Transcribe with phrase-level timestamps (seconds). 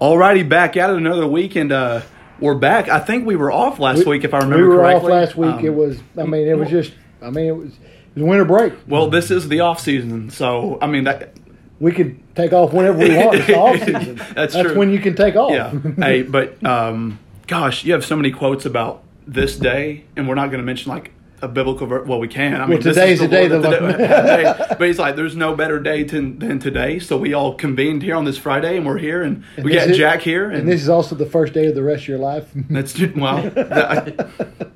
[0.00, 2.02] Alrighty, back at it another week, and uh,
[2.38, 2.88] we're back.
[2.88, 4.68] I think we were off last week, if I remember correctly.
[4.68, 5.12] we were correctly.
[5.12, 5.54] off last week.
[5.54, 5.98] Um, it was.
[6.18, 6.92] I mean, it was just.
[7.22, 7.72] I mean, it was.
[7.72, 8.74] It was winter break.
[8.86, 9.08] well.
[9.08, 11.32] This is the off season, so I mean that.
[11.78, 13.36] We could take off whenever we want.
[13.36, 14.20] It's the off season.
[14.34, 14.78] That's true.
[14.78, 15.50] when you can take off.
[15.50, 15.72] Yeah.
[15.96, 20.46] hey, but um, gosh, you have so many quotes about this day, and we're not
[20.46, 21.86] going to mention like a biblical.
[21.86, 22.60] Ver- well, we can.
[22.60, 25.54] I mean, this today's is the day the Lord- today- But he's like, there's no
[25.54, 26.98] better day to, than today.
[26.98, 29.96] So we all convened here on this Friday, and we're here, and, we got is-
[29.96, 32.48] Jack here, and this is also the first day of the rest of your life.
[32.54, 33.42] That's well.
[33.50, 34.28] That,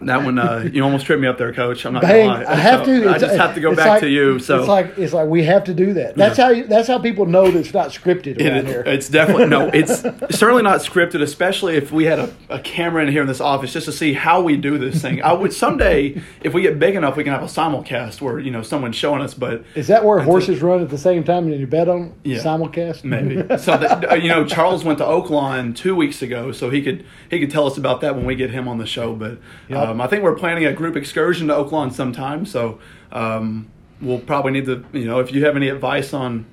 [0.00, 1.84] that one, uh, you almost tripped me up there, Coach.
[1.84, 2.52] I'm not Dang, gonna lie.
[2.52, 3.10] I have So, to.
[3.10, 4.38] I just have to go back like- to you.
[4.38, 6.14] So it's like it's like we have to do that.
[6.14, 8.82] That's how you, that's how people know that it's not scripted around It- here.
[8.86, 9.68] It's definitely no.
[9.74, 10.00] It's
[10.36, 11.20] certainly not scripted.
[11.20, 14.12] Especially if we had a, a camera in here in this office just to see
[14.12, 15.22] how we do this thing.
[15.22, 18.50] I would someday, if we get big enough, we can have a simulcast where you
[18.52, 19.34] know someone's showing us.
[19.34, 22.14] But Is that where I horses run at the same time and you bet on
[22.22, 22.38] Yeah.
[22.38, 23.02] simulcast?
[23.04, 23.76] maybe so.
[23.76, 27.40] That, uh, you know, Charles went to Oaklawn two weeks ago, so he could he
[27.40, 29.14] could tell us about that when we get him on the show.
[29.14, 29.87] But Yep.
[29.90, 32.46] Um, I think we're planning a group excursion to Oaklawn sometime.
[32.46, 32.78] So
[33.12, 33.68] um,
[34.00, 34.84] we'll probably need to.
[34.92, 36.46] You know, if you have any advice on.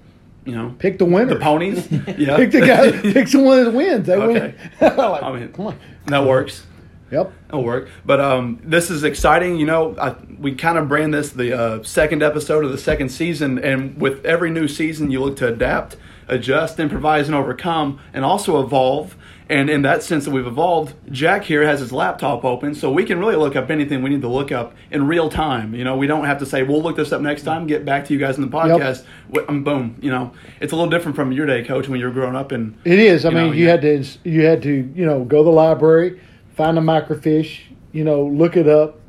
[0.48, 1.34] You know, Pick the winner.
[1.34, 1.88] the ponies.
[2.20, 2.92] Yeah, Pick the guy.
[3.14, 4.06] pick someone that wins.
[4.06, 4.54] They Okay.
[4.80, 4.96] win.
[4.96, 5.80] like, I mean, come on.
[6.06, 6.64] that works.
[7.10, 7.34] Yep.
[7.50, 7.90] It'll work.
[8.06, 9.56] But um, this is exciting.
[9.58, 13.10] You know, I, we kind of brand this the uh, second episode of the second
[13.10, 13.58] season.
[13.58, 18.62] And with every new season, you look to adapt, adjust, improvise, and overcome, and also
[18.64, 19.16] evolve.
[19.48, 23.04] And in that sense that we've evolved, Jack here has his laptop open, so we
[23.06, 25.76] can really look up anything we need to look up in real time.
[25.76, 28.06] You know, we don't have to say, we'll look this up next time, get back
[28.06, 29.06] to you guys in the podcast.
[29.34, 29.98] Wh- um, boom.
[30.02, 32.52] You know, it's a little different from your day, coach, when you were growing up.
[32.52, 33.24] And It is.
[33.24, 33.72] I You mean, know, you yeah.
[33.72, 36.20] had to you had to you know go to the library,
[36.56, 37.60] find a microfiche,
[37.92, 39.00] you know, look it up,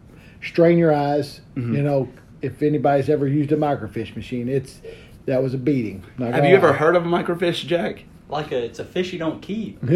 [0.42, 1.40] strain your eyes.
[1.56, 1.76] Mm-hmm.
[1.76, 2.08] You know,
[2.42, 4.82] if anybody's ever used a microfiche machine, it's
[5.24, 6.04] that was a beating.
[6.18, 8.04] Have you ever heard of a microfiche, Jack?
[8.28, 9.78] Like a, it's a fish you don't keep.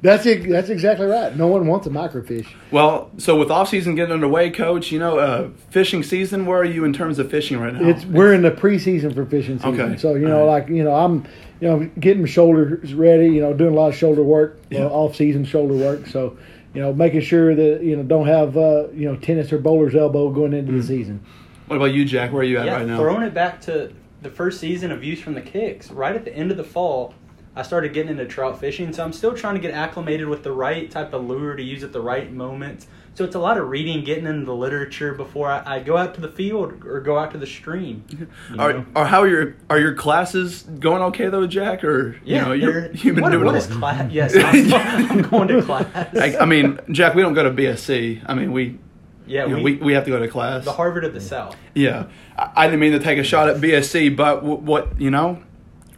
[0.00, 1.34] That's it, that's exactly right.
[1.36, 2.46] No one wants a microfiche.
[2.70, 6.46] Well, so with off season getting underway, coach, you know, uh, fishing season.
[6.46, 7.88] Where are you in terms of fishing right now?
[7.88, 9.80] It's we're in the preseason for fishing season.
[9.80, 9.96] Okay.
[9.96, 10.60] So you know, All right.
[10.60, 11.24] like you know, I'm
[11.60, 13.26] you know getting my shoulders ready.
[13.26, 14.84] You know, doing a lot of shoulder work, Yeah.
[14.84, 16.06] uh, off season shoulder work.
[16.06, 16.38] So
[16.74, 19.96] you know, making sure that you know don't have uh, you know tennis or bowler's
[19.96, 20.80] elbow going into Mm-hmm.
[20.80, 21.20] the season.
[21.66, 22.30] what about you, Jack?
[22.32, 22.98] Where are you at yeah, right now?
[22.98, 23.92] throwing it back to
[24.22, 25.90] the first season of Views from the Kicks.
[25.90, 27.14] Right at the end of the fall,
[27.54, 30.52] I started getting into trout fishing, so I'm still trying to get acclimated with the
[30.52, 32.86] right type of lure to use at the right moment.
[33.14, 36.14] So it's a lot of reading, getting into the literature before I, I go out
[36.14, 38.04] to the field or go out to the stream.
[38.10, 38.28] you
[38.60, 41.82] Are, are how are your are your classes going okay though, Jack?
[41.82, 44.08] Or you Yeah, know, you're, you've been what, doing what is class?
[44.12, 45.86] Yes, I'm, I'm going to class.
[46.16, 48.22] I, I mean, Jack, we don't go to BSC.
[48.24, 48.78] I mean, we
[49.28, 50.64] yeah, you know, we, we, we have to go to class.
[50.64, 51.56] the Harvard of the South.
[51.74, 52.06] Yeah,
[52.36, 55.42] I, I didn't mean to take a shot at BSC, but w- what you know,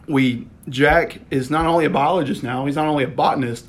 [0.07, 3.65] we Jack is not only a biologist now; he's not only a botanist,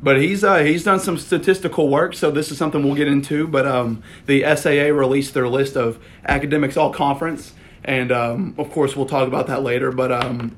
[0.00, 2.14] but he's uh, he's done some statistical work.
[2.14, 3.46] So this is something we'll get into.
[3.48, 7.52] But um, the SAA released their list of academics all conference,
[7.84, 9.90] and um, of course we'll talk about that later.
[9.90, 10.56] But um,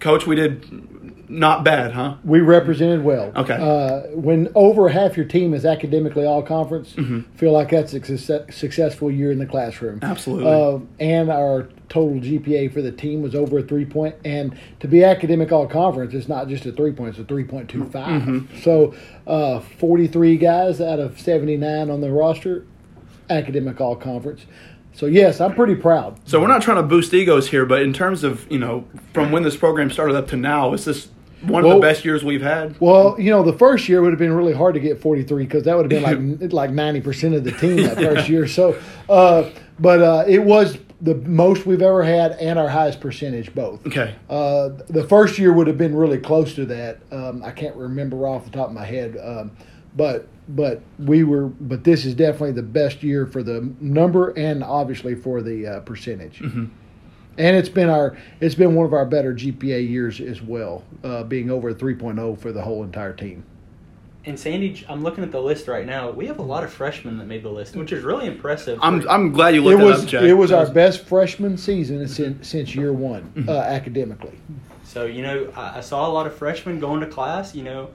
[0.00, 2.16] coach, we did not bad, huh?
[2.24, 3.32] We represented well.
[3.36, 3.54] Okay.
[3.54, 7.20] Uh, when over half your team is academically all conference, Mm-hmm.
[7.36, 10.00] feel like that's a success, successful year in the classroom.
[10.02, 10.50] Absolutely.
[10.50, 14.16] Uh, and our total GPA for the team was over a three point.
[14.24, 17.44] And to be academic all conference, it's not just a three point; it's a three
[17.44, 18.22] point two five.
[18.22, 18.58] Mm-hmm.
[18.62, 18.94] So,
[19.26, 22.66] uh, forty three guys out of seventy nine on the roster,
[23.28, 24.46] academic all conference.
[24.92, 26.18] So yes, I'm pretty proud.
[26.26, 28.84] So we're not trying to boost egos here, but in terms of you know
[29.14, 31.08] from when this program started up to now, is this
[31.42, 32.74] one of Well- the best years we've had?
[32.80, 35.64] Well, you know, the first year would have been really hard to get 43 because
[35.64, 38.46] that would have been like like 90 percent of the team that first year.
[38.46, 38.76] So,
[39.08, 43.86] uh, but uh, it was the most we've ever had and our highest percentage both.
[43.86, 44.14] Okay.
[44.28, 46.98] Uh, the first year would have been really close to that.
[47.10, 49.50] Um, I can't remember off the top of my head, um,
[49.96, 51.46] but but we were.
[51.46, 55.80] But this is definitely the best year for the number and obviously for the uh,
[55.80, 56.40] percentage.
[56.40, 61.22] And it's been our it's been one of our better GPA years as well, uh,
[61.24, 63.44] being over a 3.0 for the whole entire team.
[64.26, 66.10] And Sandy, I'm looking at the list right now.
[66.10, 68.78] We have a lot of freshmen that made the list, which is really impressive.
[68.82, 70.22] I'm I'm glad you It looked that was up, Jack.
[70.24, 74.38] it was our best freshman season since since year one uh, academically.
[74.84, 77.54] So you know, I, I saw a lot of freshmen going to class.
[77.54, 77.88] You know, ha-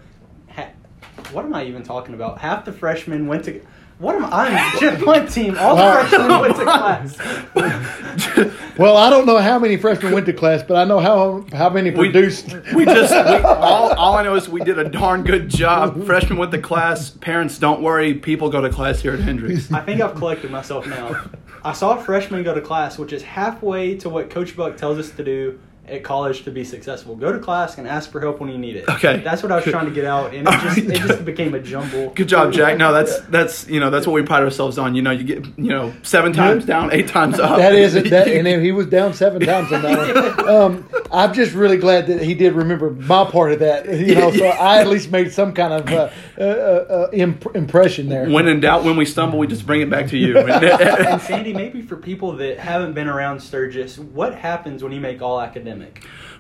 [1.32, 2.40] what am I even talking about?
[2.40, 3.62] Half the freshmen went to.
[3.98, 4.48] What am I?
[4.50, 5.58] I'm just one team.
[5.58, 6.64] All the freshmen went to
[7.56, 8.52] class.
[8.78, 11.70] Well, I don't know how many freshmen went to class, but I know how how
[11.70, 12.48] many We- produced.
[12.74, 16.06] we just we, all, all I know is we did a darn good job.
[16.06, 17.10] Freshmen went to class.
[17.10, 18.16] Parents, don't worry.
[18.16, 19.72] People go to class here at Hendrix.
[19.72, 21.24] I think I've collected myself now.
[21.64, 25.10] I saw freshmen go to class, which is halfway to what Coach Buck tells us
[25.12, 27.16] to do at college to be successful.
[27.16, 28.88] Go to class and ask for help when you need it.
[28.90, 29.22] Okay.
[29.24, 31.60] That's what I was trying to get out, and it just it just became a
[31.60, 32.10] jumble.
[32.12, 32.78] Good job, Jack.
[32.78, 34.96] No, that's that's you know that's what we pride ourselves on.
[34.96, 37.58] You know, you get you know seven times down, eight times up.
[37.58, 38.10] That is it.
[38.10, 40.46] That, and he was down seven times on that one.
[40.56, 43.88] Um, I'm just really glad that he did remember my part of that.
[43.90, 48.10] You know, so I at least made some kind of uh, uh, uh, imp- impression
[48.10, 48.30] there.
[48.30, 50.38] when in doubt, when we stumble, we just bring it back to you.
[50.38, 55.22] and Sandy, maybe for people that haven't been around Sturgis, what happens when you make
[55.22, 55.75] all academic?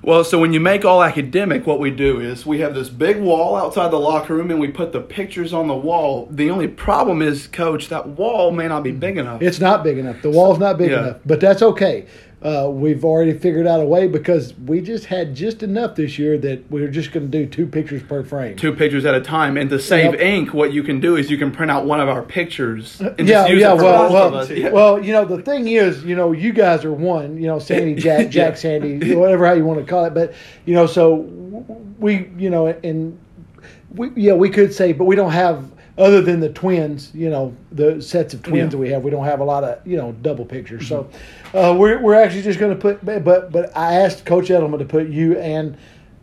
[0.01, 3.17] Well, so when you make all academic, what we do is we have this big
[3.17, 6.27] wall outside the locker room and we put the pictures on the wall.
[6.29, 9.41] The only problem is, coach, that wall may not be big enough.
[9.41, 10.21] It's not big enough.
[10.21, 10.99] The wall's not big Yeah.
[10.99, 12.05] enough, but that's okay.
[12.45, 16.37] Uh, we've already figured out a way because we just had just enough this year
[16.37, 18.55] that we were just going to do two pictures per frame.
[18.55, 19.57] Two pictures at a time.
[19.57, 20.21] And to save Yep.
[20.21, 23.17] ink, what you can do is you can print out one of our pictures and
[23.27, 23.73] yeah, just use yeah.
[23.73, 24.49] it for Well, well, of us.
[24.51, 24.69] Yeah.
[24.69, 25.03] well.
[25.03, 27.35] You know, the thing is, you know, you guys are one.
[27.41, 28.53] You know, Sandy, Jack, Jack, Yeah.
[28.53, 30.13] Sandy, whatever how you want to call it.
[30.13, 31.15] But you know, so
[31.97, 33.17] we, you know, and
[33.95, 37.11] we, yeah, we could say, but we don't have other than the twins.
[37.13, 38.65] You know, the sets of twins Yeah.
[38.67, 40.87] that we have, we don't have a lot of you know double pictures.
[40.87, 41.09] So
[41.53, 44.85] uh, we're we're actually just going to put, but but I asked Coach Edelman to
[44.85, 45.77] put you and.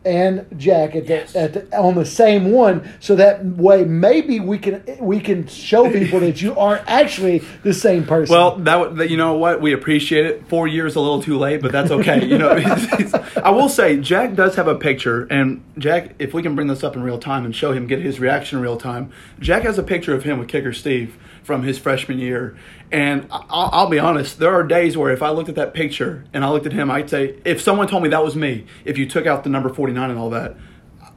[0.05, 1.37] And Jack at the, Yes.
[1.37, 5.89] at the, on the same one, so that way maybe we can we can show
[5.93, 8.35] people that you aren't actually the same person.
[8.35, 10.49] Well, that, that you know what we appreciate it.
[10.49, 12.25] Four years a little too late, but that's okay.
[12.25, 16.35] You know, it's- it's- I will say Jack does have a picture, and Jack, if
[16.35, 18.63] we can bring this up in real time and show him get his reaction in
[18.65, 22.57] real time, Jack has a picture of him with Kicker Steve from his freshman year,
[22.91, 25.75] and I- I'll, I'll be honest, there are days where if I looked at that
[25.75, 28.65] picture and I looked at him, I'd say if someone told me that was me,
[28.85, 30.57] if you took out the number forty nine and all that,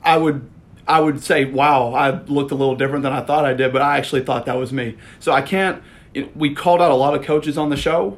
[0.03, 0.49] I would
[0.87, 3.81] I would say, wow, I looked a little different than I thought I did, but
[3.81, 4.97] I actually thought that was me.
[5.19, 5.81] So I can't.
[6.35, 8.17] We called out a lot of coaches on the show,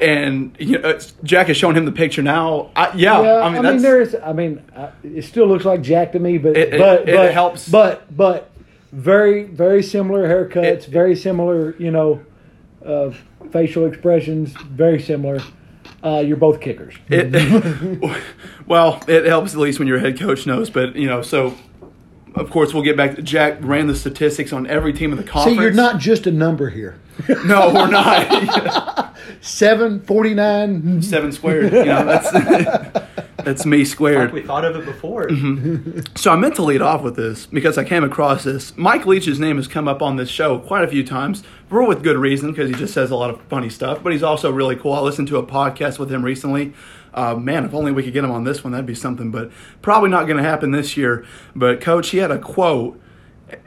[0.00, 2.70] and you know, Jack is showing him the picture now.
[2.76, 4.14] I, yeah, Yeah, I mean, that's, there is.
[4.22, 7.14] I mean, uh, it still looks like Jack to me, but It- it- but it
[7.14, 7.68] but helps.
[7.68, 8.50] But but
[8.92, 11.74] very very similar haircuts, very similar.
[11.76, 12.24] You know,
[12.84, 13.12] uh,
[13.50, 15.40] facial expressions, very similar.
[16.02, 16.94] Uh, you're both kickers.
[17.08, 17.32] It,
[18.66, 20.70] well, it helps at least when your head coach knows.
[20.70, 21.56] But you know, so
[22.34, 23.16] of course we'll get back.
[23.16, 25.60] to Jack ran the statistics on every team in the See, conference.
[25.60, 27.00] you're not just a number here.
[27.44, 29.16] No, we're not.
[29.40, 31.02] Seven forty nine.
[31.02, 31.72] Seven squared.
[31.72, 32.30] You know, that's
[33.48, 34.26] that's me squared.
[34.26, 35.28] Like we thought of it before.
[36.16, 38.76] So I meant to lead off with this because I came across this.
[38.76, 42.02] Mike Leach's name has come up on this show quite a few times, for with
[42.02, 44.02] good reason because he just says a lot of funny stuff.
[44.02, 44.92] But he's also really cool.
[44.92, 46.74] I listened to a podcast with him recently.
[47.14, 49.30] Uh, man, if only we could get him on this one, that'd be something.
[49.30, 49.50] But
[49.82, 51.24] probably not going to happen this year.
[51.56, 53.00] But coach, he had a quote,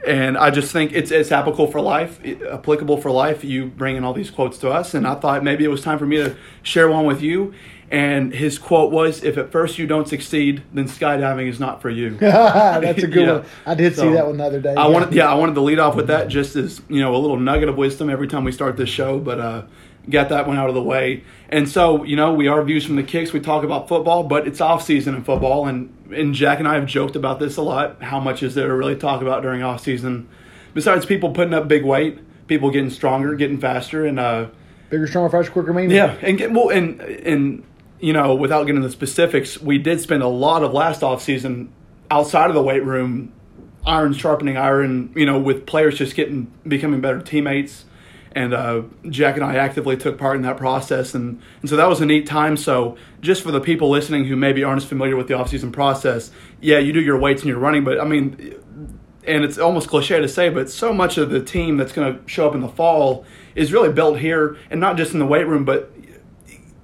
[0.06, 3.42] and I just think it's it's applicable for life, applicable for life.
[3.42, 6.06] You bringing all these quotes to us, and I thought maybe it was time for
[6.06, 7.52] me to share one with you.
[7.92, 11.90] And his quote was, "If at first you don't succeed, then skydiving is not for
[11.90, 13.32] you." That's a good Yeah.
[13.34, 13.44] one.
[13.66, 14.74] I did see that one the other day.
[14.74, 17.18] I wanted, yeah, I wanted to lead off with that just as you know a
[17.18, 19.62] little nugget of wisdom every time we start this show, but uh,
[20.08, 21.22] got that one out of the way.
[21.50, 23.34] And so you know, we are views from the kicks.
[23.34, 26.76] We talk about football, but it's off season in football, and and Jack and I
[26.76, 28.02] have joked about this a lot.
[28.02, 30.28] How much is there to really talk about during off season?
[30.72, 34.46] Besides people putting up big weight, people getting stronger, getting faster, and uh,
[34.88, 35.94] Bigger, stronger, faster, quicker, meaner.
[35.94, 37.62] yeah, and get well, and and
[38.02, 41.22] you know, without getting into the specifics, we did spend a lot of last off
[41.22, 41.72] season
[42.10, 43.32] outside of the weight room,
[43.86, 45.12] iron sharpening iron.
[45.14, 47.84] You know, with players just getting becoming better teammates,
[48.32, 51.88] and uh, Jack and I actively took part in that process, and and so that
[51.88, 52.56] was a neat time.
[52.56, 55.70] So just for the people listening who maybe aren't as familiar with the off season
[55.70, 58.58] process, yeah, you do your weights and your running, but I mean.
[59.24, 62.28] And it's almost cliche to say, but so much of the team that's going to
[62.28, 63.24] show up in the fall
[63.54, 65.92] is really built here, and not just in the weight room, but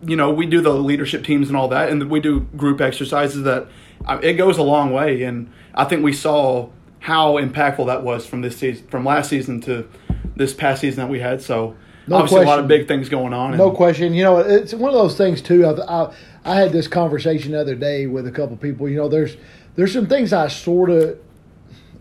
[0.02, 3.42] you know, we do the leadership teams and all that, and we do group exercises
[3.42, 3.66] that
[4.06, 5.22] uh, it goes a long way.
[5.22, 6.68] And I think we saw
[7.00, 9.88] how impactful that was from this season, from last season to
[10.36, 11.42] this past season that we had.
[11.42, 11.76] So
[12.06, 13.56] No obviously a lot of big things going on.
[13.56, 14.14] No question.
[14.14, 15.66] You know, it's one of those things too.
[15.66, 15.72] I,
[16.04, 16.14] I,
[16.44, 18.88] I had this conversation the other day with a couple people.
[18.88, 19.36] You know, there's
[19.74, 21.18] there's some things I sort of,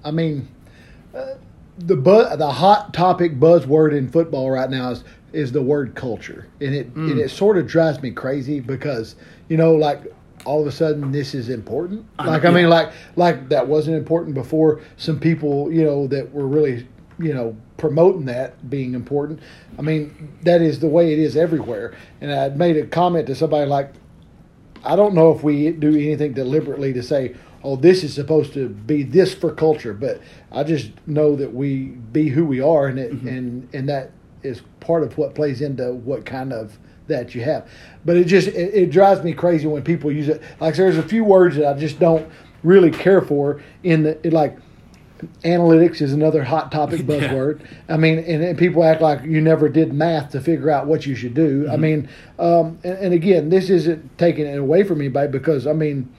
[0.04, 0.48] I mean,
[1.16, 1.36] uh,
[1.78, 5.04] the bu- the hot topic buzzword in football right now is
[5.38, 7.20] is the word culture, and it and mm.
[7.20, 9.16] it sort of drives me crazy because
[9.50, 10.02] you know, like
[10.46, 12.06] all of a sudden this is important.
[12.18, 14.82] Like I mean, like like that wasn't important before.
[14.98, 16.88] Some people, you know, that were really
[17.20, 19.40] you know promoting that being important.
[19.78, 21.96] I mean, that is the way it is everywhere.
[22.20, 23.94] And I made a comment to somebody like,
[24.84, 28.70] I don't know if we do anything deliberately to say, oh, this is supposed to
[28.70, 32.98] be this for culture, but I just know that we be who we are, and
[32.98, 33.28] it, mm-hmm.
[33.28, 34.12] and and that
[34.44, 36.78] is part of what plays into what kind of
[37.08, 37.70] that you have.
[38.06, 40.42] But it just it, it drives me crazy when people use it.
[40.60, 42.30] Like there's a few words that I just don't
[42.64, 44.58] really care for in the it, like
[45.44, 47.66] analytics is another hot topic buzzword.
[47.90, 51.06] I mean, and, and, people act like you never did math to figure out what
[51.06, 51.64] you should do.
[51.64, 51.72] Mm-hmm.
[51.72, 55.74] I mean, um, and, and, again, this isn't taking it away from anybody because I
[55.74, 56.14] mean,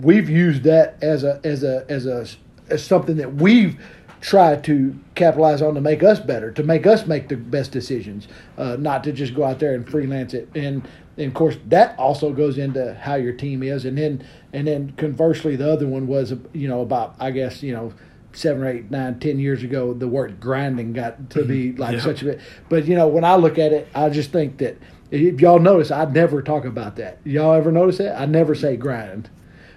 [0.00, 2.26] we've used that as a as a as a
[2.68, 3.80] as something that we've
[4.20, 8.28] tried to capitalize on to make us better, to make us make the best decisions,
[8.58, 10.48] uh, not to just go out there and freelance it.
[10.54, 13.84] And, and of course, that also goes into how your team is.
[13.84, 17.72] And then and then conversely, the other one was you know about I guess you
[17.72, 17.92] know
[18.32, 21.80] seven or eight, nine, ten years ago, the word grinding got to be mm-hmm.
[21.80, 22.00] like yeah.
[22.00, 22.40] such a bit.
[22.68, 24.76] But you know, when I look at it, I just think that
[25.10, 27.18] if y'all notice, I never talk about that.
[27.24, 28.20] Y'all ever notice that?
[28.20, 29.30] I never say grind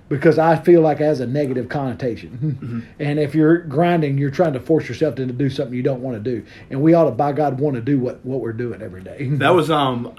[0.10, 2.58] because I feel like it has a negative connotation.
[2.60, 2.80] Mm-hmm.
[3.00, 6.22] And if you're grinding, you're trying to force yourself to do something you don't want
[6.22, 6.46] to do.
[6.70, 9.30] And we ought to, by God, want to do what, what we're doing every day.
[9.30, 10.16] That was um.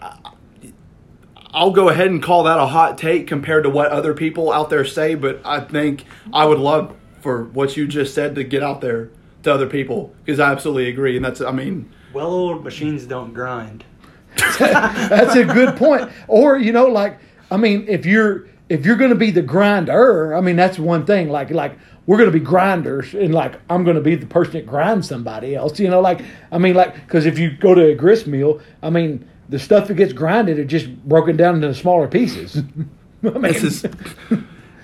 [1.53, 4.71] I'll go ahead and call that a hot take compared to what other people out
[4.71, 8.63] there say, but I think I would love for what you just said to get
[8.63, 9.11] out there
[9.43, 11.17] to other people because I absolutely agree.
[11.17, 13.85] And that's, I mean, well old machines don't grind.
[14.59, 16.09] that's a good point.
[16.29, 17.19] Or you know, like
[17.51, 21.05] I mean, if you're if you're going to be the grinder, I mean, that's one
[21.05, 21.29] thing.
[21.29, 24.53] Like, like we're going to be grinders, and like I'm going to be the person
[24.53, 25.79] that grinds somebody else.
[25.81, 26.23] You know, like
[26.53, 29.89] I mean, like because if you go to a grist mill, I mean, the stuff
[29.89, 32.57] that gets grinded is just broken down into smaller pieces.
[33.25, 33.87] I mean, this is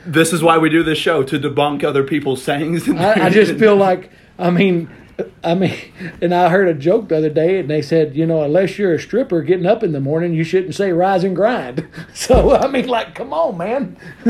[0.04, 2.88] this is why we do this show to debunk other people's sayings.
[2.88, 4.90] I, I just feel like I mean
[5.42, 5.74] I mean,
[6.20, 8.94] and I heard a joke the other day, and they said, you know, unless you're
[8.94, 11.88] a stripper getting up in the morning, you shouldn't say rise and grind.
[12.14, 13.96] So, I mean, like, come on, man.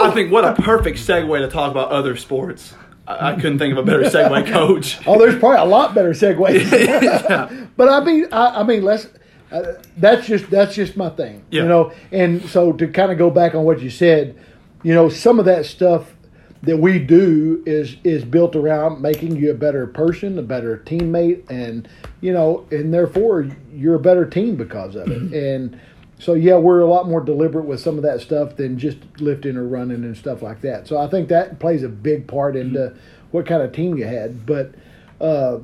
[0.00, 2.74] I think what a perfect segue to talk about other sports.
[3.06, 4.98] I, I couldn't think of a better segue, Coach.
[5.06, 6.70] oh, there's probably a lot better segues.
[6.70, 7.66] yeah.
[7.76, 9.08] But I mean, I, I mean, let's.
[9.50, 11.62] Uh, that's just that's just my thing, yeah.
[11.62, 11.92] you know.
[12.12, 14.38] And so to kind of go back on what you said,
[14.82, 16.14] you know, some of that stuff
[16.62, 21.48] that we do is is built around making you a better person, a better teammate,
[21.48, 21.88] and
[22.20, 25.22] you know, and therefore you're a better team because of it.
[25.22, 25.34] Mm-hmm.
[25.34, 25.80] And
[26.18, 29.56] so yeah, we're a lot more deliberate with some of that stuff than just lifting
[29.56, 30.88] or running and stuff like that.
[30.88, 32.98] So I think that plays a big part into mm-hmm.
[33.30, 34.44] what kind of team you had.
[34.44, 34.74] But
[35.20, 35.58] uh,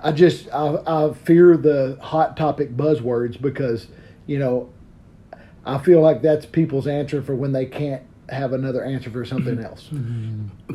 [0.00, 3.88] I just I, I fear the hot topic buzzwords because
[4.26, 4.70] you know
[5.66, 9.58] I feel like that's people's answer for when they can't have another answer for something
[9.58, 9.88] else.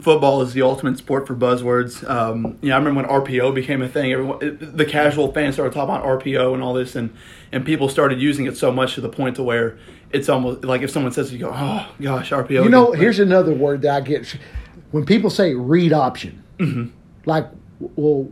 [0.02, 2.08] Football is the ultimate sport for buzzwords.
[2.10, 4.12] Um, you know, I remember when RPO became a thing.
[4.12, 7.16] Everyone, it, the casual fans started talking about RPO and all this, and
[7.52, 9.78] and people started using it so much to the point to where
[10.12, 13.02] it's almost like if someone says, "You go, oh gosh, RPO." You know, again.
[13.02, 14.38] here's another word that I get
[14.92, 16.96] when people say read option, mm-hmm.
[17.26, 17.48] like
[17.80, 18.30] well,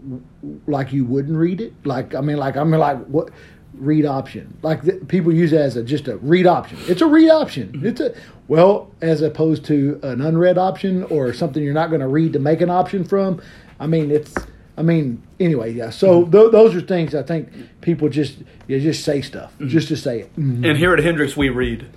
[0.68, 1.74] like you wouldn't read it.
[1.86, 3.30] Like I mean, like I mean, like what
[3.76, 4.58] read option.
[4.62, 6.78] Like the, people use it as a just a read option.
[6.88, 7.70] It's a read option.
[7.70, 7.88] Mm-hmm.
[7.88, 8.16] It's a
[8.48, 12.40] well as opposed to an unread option or something you're not going to read to
[12.40, 13.42] make an option from.
[13.80, 14.34] I mean, it's.
[14.78, 15.90] I mean, anyway, yeah.
[15.90, 16.32] So mm-hmm.
[16.32, 17.50] th- those are things I think
[17.82, 18.38] people just
[18.68, 19.68] you just say stuff mm-hmm.
[19.68, 20.36] just to say it.
[20.36, 20.66] Mm-hmm.
[20.66, 21.88] And here at Hendrix, we read.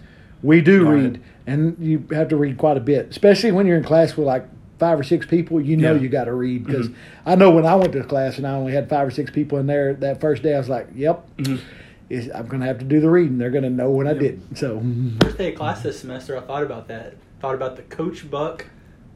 [0.42, 3.84] We do read, and you have to read quite a bit, especially when you're in
[3.84, 4.46] class with like
[4.78, 6.00] five or six people, you know yeah.
[6.00, 7.28] you got to read because mm-hmm.
[7.28, 9.58] I know when I went to class and I only had five or six people
[9.58, 12.36] in there that first day, I was like, "Yep, mm-hmm.
[12.36, 13.38] I'm going to have to do the reading.
[13.38, 14.16] They're going to know when yep.
[14.16, 14.82] I did." So
[15.22, 17.14] first day of class this semester, I thought about that.
[17.40, 18.66] Thought about the Coach Buck,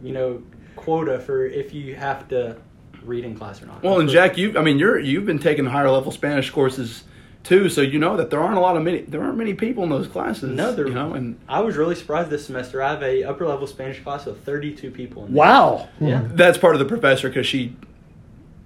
[0.03, 0.43] you know,
[0.77, 2.57] quota for if you have to
[3.03, 3.83] read in class or not.
[3.83, 7.05] Well, and Jack, you I mean, you're you've been taking higher level Spanish courses
[7.49, 9.83] too, so you know that there aren't a lot of many there aren't many people
[9.83, 10.51] in those classes.
[10.55, 10.87] No, there.
[10.87, 12.83] You know, and I was really surprised this semester.
[12.83, 15.25] I have a upper level Spanish class of thirty two people.
[15.25, 15.39] In there.
[15.39, 15.89] Wow.
[15.99, 16.23] Yeah.
[16.27, 17.75] That's part of the professor because she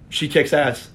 [0.09, 0.89] she kicks ass.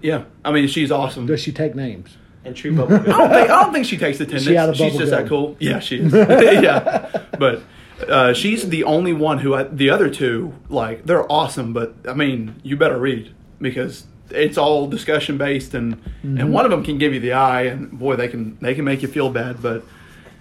[0.00, 1.26] Yeah, I mean she's awesome.
[1.26, 2.16] Does she take names?
[2.42, 2.94] And true bubble.
[2.96, 4.76] I, don't think, I don't think she takes attendance.
[4.76, 5.56] She she's just that cool.
[5.60, 6.12] Yeah, she is.
[6.12, 7.62] yeah, but.
[8.08, 12.12] Uh, she's the only one who I, the other two like they're awesome but i
[12.12, 14.04] mean you better read because
[14.34, 16.38] it's all discussion based, and mm-hmm.
[16.38, 18.84] and one of them can give you the eye, and boy, they can they can
[18.84, 19.62] make you feel bad.
[19.62, 19.84] But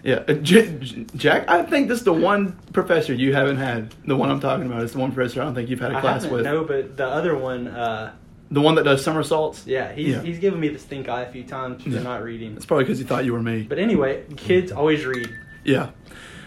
[0.03, 3.93] yeah, uh, J- Jack, I think this is the one professor you haven't had.
[4.05, 6.01] The one I'm talking about is the one professor I don't think you've had a
[6.01, 6.43] class with.
[6.43, 7.67] No, but the other one.
[7.67, 8.13] Uh,
[8.51, 9.65] the one that does somersaults.
[9.65, 10.21] Yeah, he's yeah.
[10.21, 12.03] he's given me the stink eye a few times for yeah.
[12.03, 12.55] not reading.
[12.55, 13.63] It's probably because he thought you were me.
[13.63, 15.29] But anyway, kids always read.
[15.63, 15.91] Yeah.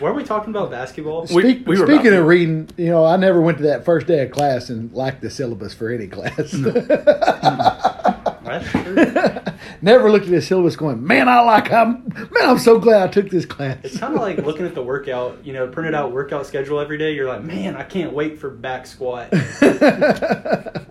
[0.01, 1.27] Were we talking about basketball?
[1.27, 4.23] Speak, we, we speaking of reading, you know, I never went to that first day
[4.23, 6.53] of class and liked the syllabus for any class.
[6.53, 6.71] No.
[9.83, 13.11] never looked at the syllabus going, man, I like I'm man, I'm so glad I
[13.11, 13.79] took this class.
[13.83, 16.99] It's kind of like looking at the workout, you know, printed out workout schedule every
[16.99, 17.13] day.
[17.13, 19.33] You're like, man, I can't wait for back squat.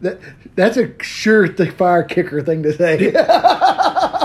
[0.00, 0.18] That,
[0.54, 3.12] that's a sure th- fire kicker thing to say.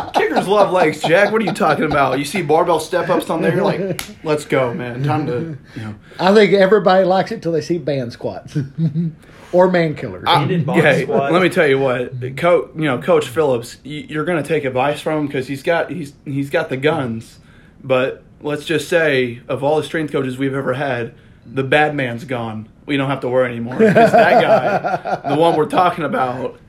[0.46, 1.32] Kickers love legs, Jack.
[1.32, 2.20] What are you talking about?
[2.20, 5.04] You see barbell step ups on there, you're like, let's go, man.
[5.04, 5.96] Time to, you know.
[6.20, 8.58] I think everybody likes it till they see band squats
[9.52, 10.24] or man killers.
[10.28, 11.32] I- yeah, squat.
[11.32, 15.02] let me tell you what, Coach, you know, Coach Phillips, you're going to take advice
[15.02, 17.40] from him because he's got he's he's got the guns,
[17.84, 21.14] but let's just say of all the strength coaches we've ever had,
[21.46, 22.70] the bad man's gone.
[22.86, 24.42] We don't have to worry anymore because that
[25.24, 26.60] guy, the one we're talking about,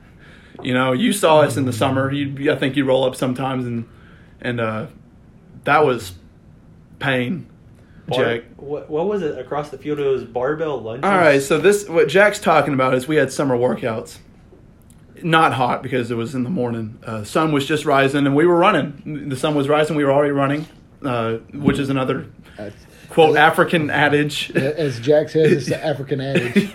[0.63, 2.11] you know, you saw us in the summer.
[2.11, 3.87] You, I think you roll up sometimes, and
[4.41, 4.87] and uh,
[5.63, 6.13] that was
[6.99, 7.47] pain,
[8.07, 8.43] Bar- Jack.
[8.57, 9.99] what, what was it across the field?
[9.99, 11.03] It was barbell lunges.
[11.05, 14.17] All right, so this what Jack's talking about is we had summer workouts.
[15.23, 16.99] Not hot because it was in the morning.
[17.03, 19.29] Uh, sun was just rising and we were running.
[19.29, 19.95] The sun was rising.
[19.95, 20.67] We were already running,
[21.03, 24.51] uh, which is another That's- quote African adage.
[24.55, 26.73] As Jack says, it's the African adage.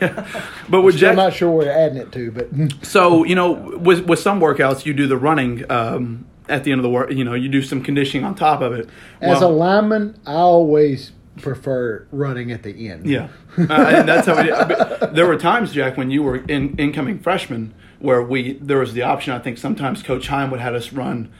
[0.68, 3.52] But with I'm Jack, not sure where we're adding it to, but so you know,
[3.52, 7.10] with with some workouts, you do the running um, at the end of the work.
[7.12, 8.88] You know, you do some conditioning on top of it.
[9.20, 13.06] as a lineman, I always prefer running at the end.
[13.06, 15.14] Yeah, uh, and that's how we did.
[15.14, 19.02] There were times, Jack, when you were in incoming freshman, where we there was the
[19.02, 19.32] option.
[19.32, 21.32] I think sometimes Coach Heim would have us run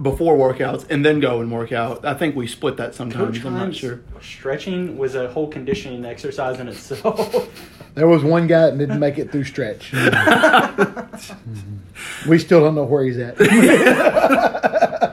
[0.00, 2.04] before workouts and then go and work out.
[2.04, 3.38] I think we split that sometimes.
[3.38, 4.00] Coach I'm not sure.
[4.22, 7.48] Stretching was a whole conditioning exercise in itself.
[7.94, 9.92] There was one guy that didn't make it through stretch.
[12.28, 13.36] we still don't know where he's at.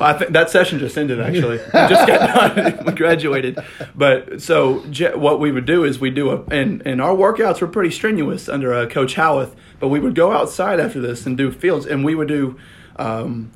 [0.00, 1.20] Well, I think that session just ended.
[1.20, 2.84] Actually, we just got done.
[2.86, 3.58] we graduated.
[3.94, 7.60] But so Je- what we would do is we do a and and our workouts
[7.60, 9.54] were pretty strenuous under uh, Coach Howarth.
[9.78, 12.58] But we would go outside after this and do fields, and we would do.
[12.96, 13.50] Um,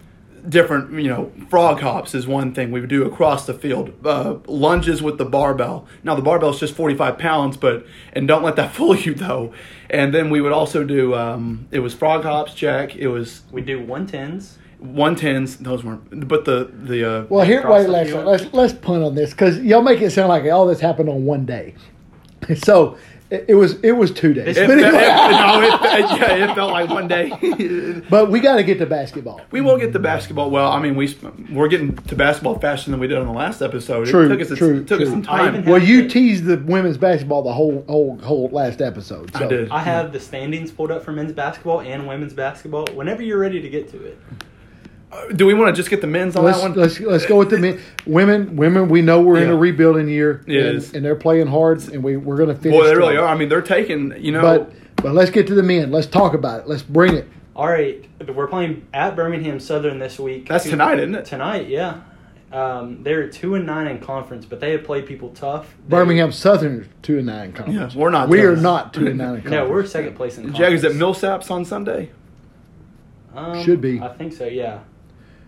[0.48, 3.92] different you know frog hops is one thing we would do across the field.
[4.04, 5.86] Uh, lunges with the barbell.
[6.02, 9.52] Now the barbell is just 45 pounds but and don't let that fool you though.
[9.90, 12.94] And then we would also do um, it was frog hops jack.
[12.96, 14.58] It was we do one tens.
[14.82, 18.72] 110s those weren't but the the uh, Well, here, Across wait, the let's, let's let's
[18.74, 21.74] punt on this because y'all make it sound like all this happened on one day.
[22.56, 22.98] So
[23.34, 24.56] it, it was it was two days.
[24.56, 27.30] It, But, it, anyway, no, it, yeah, it felt like one day.
[28.10, 29.40] but we got to get to basketball.
[29.50, 30.50] we will get to basketball.
[30.50, 31.16] Well, I mean, we
[31.50, 34.06] we're getting to basketball faster than we did on the last episode.
[34.06, 35.64] True, it took us true, it took us some time.
[35.64, 39.32] Well, you teased the women's basketball the whole whole whole last episode.
[39.32, 39.44] So.
[39.44, 39.70] I did.
[39.70, 42.86] I have the standings pulled up for men's basketball and women's basketball.
[42.94, 44.18] Whenever you're ready to get to it.
[45.34, 46.78] Do we want to just get the men's on Let's, that one?
[46.78, 47.80] let's let's go with the men.
[48.06, 48.88] Women, women.
[48.88, 52.16] We know we're in a rebuilding year, It and, and they're playing hard, and we
[52.16, 52.78] we're going to finish.
[52.78, 53.26] Boy, they really strong.
[53.28, 53.34] are.
[53.34, 54.14] I mean, they're taking.
[54.18, 55.90] You know, But but let's get to the men.
[55.90, 56.68] Let's talk about it.
[56.68, 57.28] Let's bring it.
[57.56, 60.48] All right, we're playing at Birmingham Southern this week.
[60.48, 61.24] That's tonight, isn't it?
[61.24, 62.00] Tonight, yeah.
[62.52, 65.74] Um, they're two and nine in conference, but they have played people tough.
[65.88, 67.94] They- Birmingham Southern two and nine conference.
[67.94, 68.46] Yeah, we're not We tough.
[68.46, 69.42] are not two and nine.
[69.44, 70.84] in No, we're second place in Jag is conference.
[70.84, 72.10] at Millsaps on Sunday.
[73.34, 74.00] Um, Should be.
[74.00, 74.46] I think so.
[74.46, 74.80] Yeah.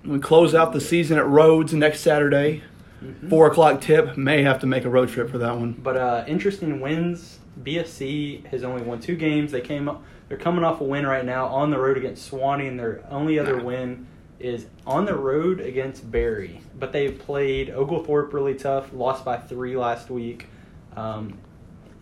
[0.07, 2.63] We close out the season at Rhodes next Saturday.
[3.03, 3.29] Mm-hmm.
[3.29, 4.17] Four o'clock tip.
[4.17, 5.73] May have to make a road trip for that one.
[5.73, 7.41] But uh, interesting wins.
[7.63, 9.53] BSC has only won two games.
[9.53, 10.03] They came up.
[10.29, 13.39] They're coming off a win right now on the road against Sewanee, and their only
[13.39, 14.07] other win
[14.39, 16.61] is on the road against Berry.
[16.79, 18.93] But they played Oglethorpe really tough.
[18.93, 20.49] Lost by three last week.
[20.97, 21.39] Um,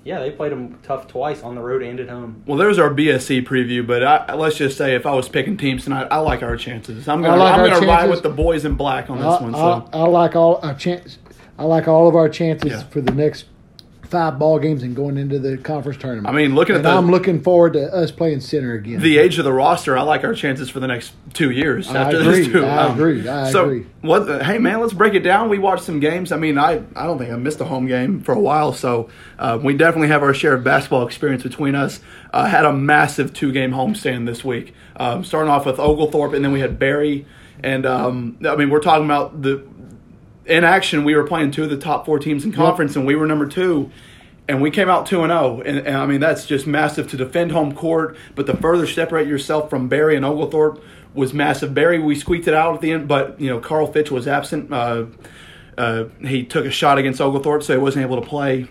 [0.05, 2.43] yeah, they played them tough twice on the road and at home.
[2.47, 5.85] Well, there's our BSC preview, but I, let's just say if I was picking teams
[5.85, 7.09] tonight, I like our chances.
[7.09, 9.55] I'm gonna, like I'm gonna ride with the boys in black on this I, one.
[9.55, 11.19] I, I like all our chance.
[11.59, 12.83] I like all of our chances Yeah.
[12.85, 13.47] for the next
[14.15, 16.29] five ball games and going into the conference tournament.
[16.29, 19.01] I mean, looking at and the- I'm looking forward to us playing Centre again.
[19.01, 21.89] the age of the roster, I like our chances for the next two years.
[21.89, 22.47] I after agree.
[22.47, 22.65] too.
[22.65, 23.29] I agree.
[23.29, 23.87] I so agree.
[24.03, 24.21] what?
[24.29, 25.49] the- hey man, let's break it down.
[25.49, 26.31] We watched some games.
[26.31, 28.73] I mean, I I don't think I missed a home game for a while.
[28.73, 31.99] So uh, we definitely have our share of basketball experience between us.
[32.33, 34.75] Uh, had a massive two game homestand this week.
[34.97, 37.27] Um, starting off with Oglethorpe, and then we had Berry.
[37.65, 39.65] And um, I mean, we're talking about the
[40.47, 41.05] in action.
[41.05, 43.47] We were playing two of the top four teams in conference, and we were number
[43.47, 43.91] two.
[44.47, 47.17] And we came out two and zero, and and I mean that's just massive to
[47.17, 48.17] defend home court.
[48.35, 50.83] But to further separate yourself from Berry and Oglethorpe
[51.15, 51.73] was massive.
[51.73, 54.71] Berry, we squeaked it out at the end, but you know Carl Fitch was absent.
[54.71, 55.07] Uh,
[55.79, 58.69] uh, he took a shot against Oglethorpe, so he wasn't able to play.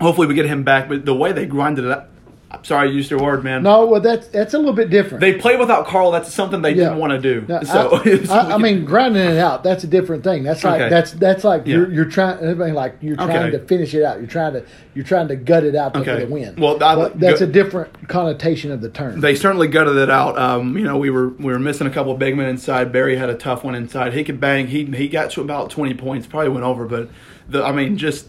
[0.00, 0.88] Hopefully, we get him back.
[0.88, 2.10] But the way they grinded it, up,
[2.58, 3.62] I'm sorry, I used your word, man.
[3.62, 5.20] no, well that's that's a little bit different.
[5.20, 6.10] They played without Carl.
[6.10, 6.84] That's something they Yeah.
[6.84, 7.44] didn't want to do.
[7.48, 9.62] Now, so, I, I, I mean, grinding it out.
[9.64, 10.42] That's a different thing.
[10.42, 10.88] That's like Okay.
[10.90, 11.76] that's that's like Yeah.
[11.76, 12.38] you're you're trying.
[12.46, 13.50] I mean, like you're trying Okay.
[13.52, 14.18] to finish it out.
[14.18, 14.64] You're trying to
[14.94, 16.20] you're trying to gut it out to Okay.
[16.20, 16.54] for the win.
[16.56, 19.20] Well, I- But that's go- a different connotation of the term.
[19.20, 20.38] they certainly gutted it out.
[20.38, 22.92] Um, you know, we were we were missing a couple of big men inside.
[22.92, 24.12] Berry had a tough one inside.
[24.14, 24.68] He could bang.
[24.68, 26.26] He he got to about twenty points.
[26.26, 27.08] Probably went over, but
[27.48, 28.28] the I mean, just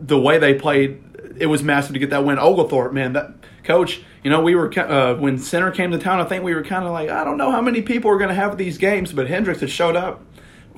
[0.00, 0.98] the way they played,
[1.36, 2.38] it was massive to get that win.
[2.38, 4.02] Oglethorpe, man, that coach.
[4.22, 6.20] You know, we were uh, when Centre came to town.
[6.20, 8.28] I think we were kind of like, I don't know how many people are going
[8.28, 10.22] to have these games, but Hendrix has showed up.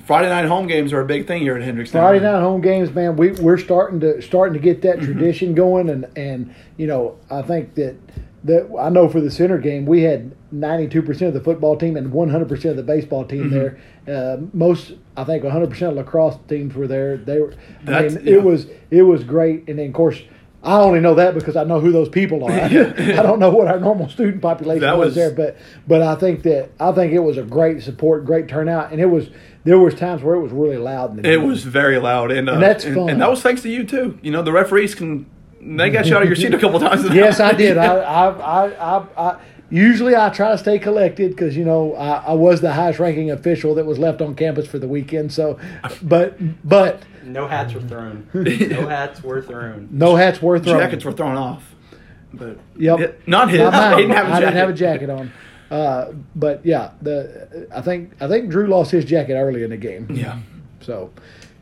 [0.05, 1.91] Friday night home games are a big thing here at Hendrix.
[1.91, 5.05] Friday night home games, man, we we're starting to starting to get that mm-hmm.
[5.05, 7.95] tradition going, and and you know, I think that
[8.43, 12.11] that I know for the Centre game we had 92% of the football team and
[12.11, 13.55] 100% of the baseball team mm-hmm.
[13.55, 13.79] there.
[14.05, 17.17] Uh, most, I think, 100% of lacrosse teams were there.
[17.17, 17.55] They were.
[17.83, 18.33] That's, I mean, yeah.
[18.33, 20.21] it was it was great, and then of course.
[20.63, 22.51] I only know that because I know who those people are.
[22.51, 26.15] I, I don't know what our normal student population was, was there, but but I
[26.15, 29.29] think that I think it was a great support, great turnout, and it was
[29.65, 31.11] there was times where it was really loud.
[31.11, 31.47] In the it game.
[31.47, 32.97] was very loud, and, uh, and that's fun.
[32.97, 34.17] And, and, that was thanks to you too.
[34.21, 35.25] You know, the referees can
[35.61, 37.03] they got you out of your seat a couple times.
[37.13, 37.77] yes, I did.
[37.77, 39.39] I, I, I, I
[39.73, 43.31] usually I try to stay collected because you know I, I, was the highest ranking
[43.31, 45.33] official that was left on campus for the weekend.
[45.33, 45.59] So,
[46.01, 48.29] but but no hats were thrown.
[48.33, 49.89] No hats were thrown.
[49.91, 50.79] No hats were thrown.
[50.79, 51.75] Jackets were thrown off.
[52.33, 53.59] But yep, it, not his.
[53.59, 53.97] Not mine.
[53.97, 55.31] Didn't I didn't have a jacket on.
[55.69, 59.77] Uh, but yeah, the I think I think Drew lost his jacket early in the
[59.77, 60.07] game.
[60.09, 60.39] Yeah.
[60.81, 61.11] So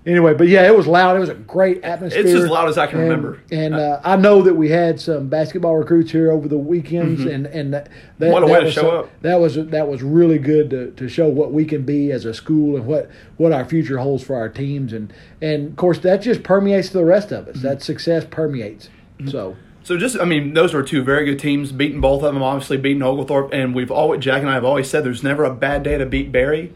[0.06, 1.16] anyway, but yeah, it was loud.
[1.16, 2.22] It was a great atmosphere.
[2.22, 3.40] It's as loud as I can and, remember.
[3.52, 7.30] And uh, I know that we had some basketball recruits here over the weekends, mm-hmm.
[7.30, 9.10] and and that, that what a that way was to show up.
[9.22, 12.34] That was that was really good to, to show what we can be as a
[12.34, 16.22] school and what what our future holds for our teams, and and of course that
[16.22, 17.58] just permeates to the rest of us.
[17.58, 17.68] Mm-hmm.
[17.68, 18.90] That success permeates.
[19.18, 19.30] Mm-hmm.
[19.30, 19.56] So.
[19.84, 21.72] So just, I mean, those were two very good teams.
[21.72, 24.88] Beating both of them, obviously beating Oglethorpe, and we've always Jack and I have always
[24.88, 26.72] said there's never a bad day to beat Berry,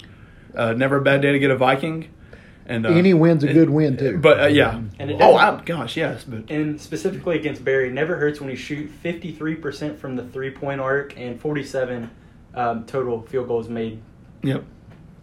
[0.55, 2.09] uh, never a bad day to get a Viking.
[2.67, 4.17] And uh, any win's a good win too.
[4.17, 4.81] But uh, yeah.
[4.97, 6.23] And it oh, I, gosh, yes.
[6.23, 10.23] But and specifically against Berry, never hurts when you shoot fifty three percent from the
[10.23, 12.09] three point arc and forty seven
[12.55, 14.01] um, total field goals made.
[14.41, 14.63] Yep.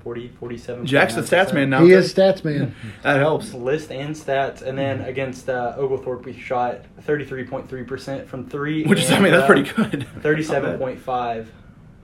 [0.03, 0.87] 40, 47.
[0.87, 1.85] Jack's the stats man now.
[1.85, 2.75] He is stats man.
[3.03, 3.55] that helps.
[3.55, 8.29] List and stats, and then against uh, Oglethorpe, we shot thirty three point three percent
[8.29, 8.85] from three.
[8.87, 10.09] Which is, I mean, that's pretty good.
[10.23, 11.53] Thirty seven point five,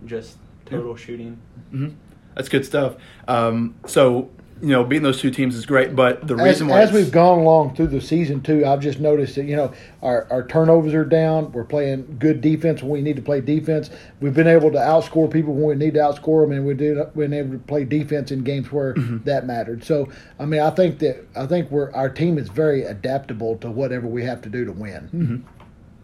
[0.07, 0.99] just total yep.
[0.99, 1.39] shooting.
[1.73, 1.97] Mm-hmm.
[2.37, 2.97] That's good stuff.
[3.27, 6.81] Um, so you know, beating those two teams is great, but the reason as, why
[6.81, 10.27] as we've gone along through the season too, I've just noticed that you know our,
[10.31, 11.53] our turnovers are down.
[11.53, 13.91] We're playing good defense when we need to play defense.
[14.21, 16.99] We've been able to outscore people when we need to outscore them, and we did
[17.15, 19.19] been able to play defense in games where mm-hmm.
[19.25, 19.85] that mattered.
[19.85, 23.71] So, I mean, I think that I think we're our team is very adaptable to
[23.71, 25.11] whatever we have to do to win.
[25.15, 25.37] Mm-hmm.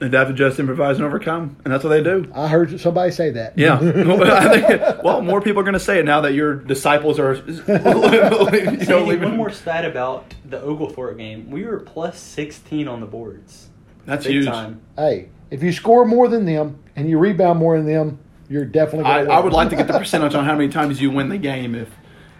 [0.00, 2.28] Adapt, adjust, improvise, and overcome, and that's what they do.
[2.34, 3.56] I heard somebody say that.
[3.56, 7.20] Yeah, well, think, well more people are going to say it now that your disciples
[7.20, 7.34] are.
[7.46, 13.06] you know, one more stat about the Oglethorpe game: we were plus sixteen on the
[13.06, 13.68] boards.
[14.04, 14.46] That's Big huge.
[14.46, 14.80] Time.
[14.96, 19.04] Hey, if you score more than them and you rebound more than them, you're definitely.
[19.04, 21.28] Gonna I, I would like to get the percentage on how many times you win
[21.28, 21.88] the game if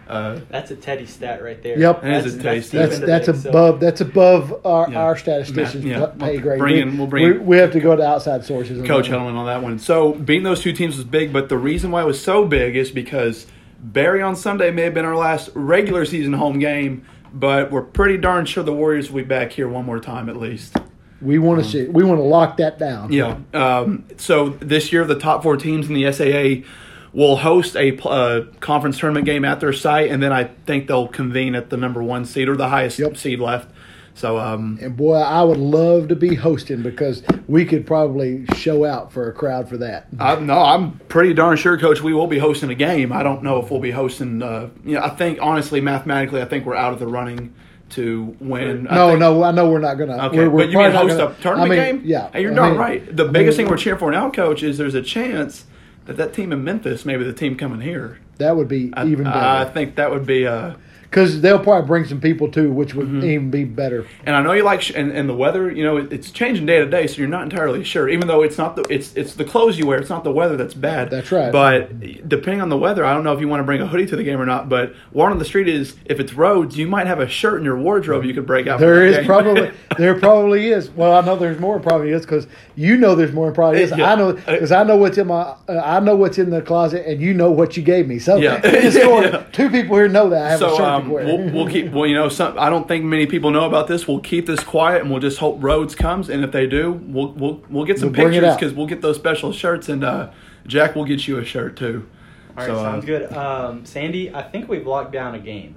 [0.07, 1.79] uh, that's a Teddy stat right there.
[1.79, 5.01] Yep, that's, that's, that's, that's, that's above that's above our, yeah.
[5.01, 6.07] our statisticians yeah.
[6.19, 6.59] pay grade.
[6.59, 8.87] Bring in, we'll bring we, we have to go to outside sources.
[8.87, 9.79] Coach Hellman on that one.
[9.79, 12.77] So beating those two teams was big, but the reason why it was so big
[12.77, 13.47] is because
[13.79, 18.19] Berry on Sunday may have been our last regular season home game, but we're pretty
[18.19, 20.77] darn sure the Warriors will be back here one more time at least.
[21.21, 21.85] We want to um, see.
[21.87, 23.11] We want to lock that down.
[23.11, 23.39] Yeah.
[23.55, 26.69] Um, so this year, the top four teams in the SAA
[27.15, 31.09] will host a uh, conference tournament game at their site, and then I think they'll
[31.09, 33.17] convene at the number one seed or the highest yep.
[33.17, 33.71] seed left.
[34.17, 38.85] So, um, and boy, I would love to be hosting because we could probably show
[38.85, 40.07] out for a crowd for that.
[40.21, 42.01] I, no, I'm pretty darn sure, Coach.
[42.01, 43.13] We will be hosting a game.
[43.13, 44.41] I don't know if we'll be hosting.
[44.41, 47.55] Uh, you know, I think honestly, mathematically, I think we're out of the running
[47.91, 48.85] to win.
[48.85, 50.27] No, think, no, I know we're not going to.
[50.27, 52.09] Okay, we're, we're but you mean host gonna, a tournament I mean, game?
[52.09, 53.17] Yeah, hey, you're I darn right.
[53.17, 55.65] The I biggest mean, thing we're cheering for now, Coach, is there's a chance
[56.07, 58.19] that that team in Memphis, maybe the team coming here.
[58.39, 59.39] That would be I, even better.
[59.39, 60.47] I think that would be.
[60.47, 60.75] Uh,
[61.15, 63.25] because they'll probably bring some people too, which would mm-hmm.
[63.25, 64.05] even be better.
[64.27, 66.67] And I know you like, sh- and, and the weather, you know, it, it's changing
[66.67, 68.09] day to day, so you're not entirely sure.
[68.09, 70.57] Even though it's not the it's it's the clothes you wear, it's not the weather
[70.57, 71.11] that's bad.
[71.11, 71.53] That's right.
[71.53, 74.07] But depending on the weather, I don't know if you want to bring a hoodie
[74.07, 74.69] to the game or not.
[74.69, 77.65] But one on the street is, if it's roads, you might have a shirt in
[77.65, 78.81] your wardrobe you could break out.
[78.81, 80.91] There is probably there probably is.
[80.91, 81.79] Well, I know there's more.
[81.79, 83.53] Probably is because you know there's more.
[83.53, 83.97] Probably is.
[83.97, 84.13] Yeah.
[84.13, 87.07] I know because I know what's in my uh, I know what's in the closet,
[87.07, 88.19] and you know what you gave me.
[88.19, 88.61] So yeah.
[88.65, 89.45] yeah.
[89.53, 91.11] two people here know that I have so, a shirt um, to.
[91.11, 94.07] We'll, we'll keep well, you know, some, I don't think many people know about this.
[94.09, 96.29] We'll keep this quiet, and we'll just hope Rhodes comes.
[96.29, 99.17] And if they do, we'll we'll we'll get some we'll pictures because we'll get those
[99.17, 100.31] special shirts, and uh,
[100.67, 102.09] Jack will get you a shirt too.
[102.51, 103.33] All right, so, sounds uh, good.
[103.33, 105.77] Um, Sandy, I think we've locked down a game.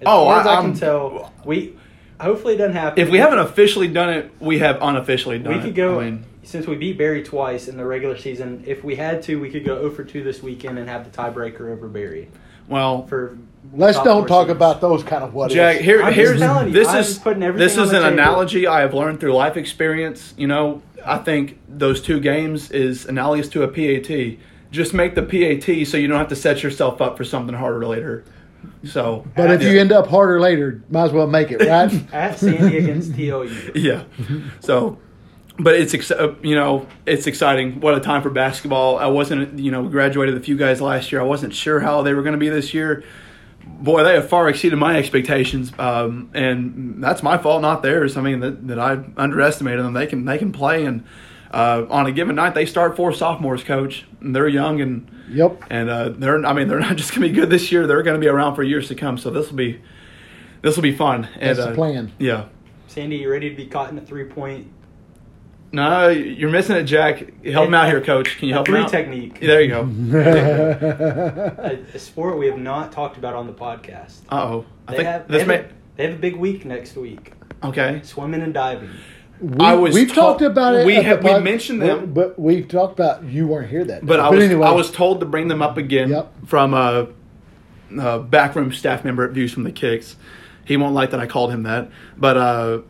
[0.00, 1.76] As oh, far as I, I can tell, we
[2.20, 3.02] hopefully it doesn't happen.
[3.02, 5.56] If we haven't officially done it, we have unofficially done it.
[5.56, 6.00] We could go.
[6.00, 9.40] I mean, since we beat Berry twice in the regular season, if we had to,
[9.40, 12.28] we could go 0 for 2 this weekend and have the tiebreaker over Berry.
[12.68, 13.38] Well, for.
[13.76, 14.56] Let's don't talk seasons.
[14.56, 17.18] about those kind of what Jack, here, I'm just here's telling you, this I'm is
[17.18, 18.12] putting everything this is an table.
[18.12, 20.32] analogy I have learned through life experience.
[20.36, 24.38] You know, I think those two games is analogous to a PAT.
[24.70, 27.84] Just make the PAT so you don't have to set yourself up for something harder
[27.84, 28.24] later.
[28.84, 31.92] So, But if you end up harder later, might as well make it, right?
[32.14, 33.72] At Sandy against TLU.
[33.74, 34.04] yeah,
[34.60, 34.98] so.
[35.56, 37.80] But it's uh, you know it's exciting.
[37.80, 38.98] What a time for basketball!
[38.98, 41.20] I wasn't you know graduated a few guys last year.
[41.20, 43.04] I wasn't sure how they were going to be this year.
[43.64, 48.16] Boy, they have far exceeded my expectations, um, and that's my fault, not theirs.
[48.16, 49.92] I mean that, that I underestimated them.
[49.92, 51.04] They can they can play, and
[51.52, 53.62] uh, on a given night they start four sophomores.
[53.62, 55.64] Coach, and they're young and Yep.
[55.70, 57.86] and uh, they're I mean they're not just going to be good this year.
[57.86, 59.18] They're going to be around for years to come.
[59.18, 59.80] So this will be
[60.62, 61.28] this will be fun.
[61.34, 62.12] And, That's the uh, plan.
[62.18, 62.46] Yeah.
[62.86, 64.68] Sandy, you ready to be caught in a three point
[65.74, 67.42] No, you're missing it, Jack.
[67.44, 68.36] Help him out here, Coach.
[68.38, 68.88] Can you help him three out?
[68.90, 69.40] technique?
[69.40, 69.80] There you go.
[70.18, 74.20] A, a sport we have not talked about on the podcast.
[74.30, 74.66] Uh oh.
[74.86, 75.56] I They think have, this they, may.
[75.56, 77.32] have a, they have a big week next week.
[77.62, 78.00] Okay.
[78.04, 78.90] Swimming and diving.
[79.40, 80.86] We, I was we've told- talked about it.
[80.86, 82.12] we have- the we mentioned them.
[82.14, 83.24] but we've talked about.
[83.24, 84.06] You weren't here that.
[84.06, 84.22] But day.
[84.22, 86.32] I was anyway, I was told to bring them up again Yep.
[86.46, 87.08] from a,
[87.98, 90.16] a backroom staff member at Views from the Kicks.
[90.64, 92.84] He won't like that I called him that, but uh, w-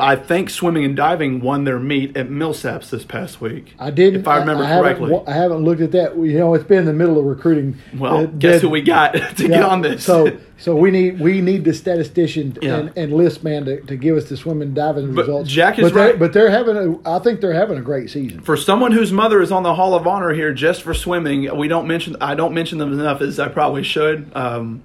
[0.00, 3.74] I think swimming and diving won their meet at Millsaps this past week.
[3.78, 4.20] I didn't.
[4.20, 5.10] if I remember haven't correctly.
[5.10, 6.16] wa- I haven't looked at that.
[6.16, 7.76] You know, it's been in the middle of recruiting.
[7.98, 10.04] Well, Uh, guess who we got to get on this?
[10.04, 12.76] So, so we need we need the statistician Yeah.
[12.76, 15.50] and, and list man to, to give us the swimming and diving But results.
[15.50, 16.18] Jack is but they're- right.
[16.20, 17.08] But they're having a.
[17.08, 18.42] I think they're having a great season.
[18.42, 21.66] for someone whose mother is on the Hall of Honor here just for swimming, we
[21.66, 22.16] don't mention.
[22.20, 24.30] I don't mention them enough as I probably should.
[24.36, 24.82] Um,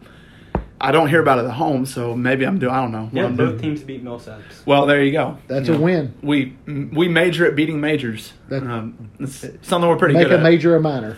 [0.82, 2.74] I don't hear about it at home, so maybe I'm doing.
[2.74, 3.04] I don't know.
[3.06, 3.62] what Yeah, I'm both doing.
[3.76, 4.66] teams beat Millsaps.
[4.66, 5.38] Well, there you go.
[5.48, 6.14] That's You a know, win.
[6.22, 6.56] We
[6.94, 8.32] we major at beating majors.
[8.48, 10.44] That- um, it's something we're pretty Make good Make a at.
[10.52, 11.18] major a minor.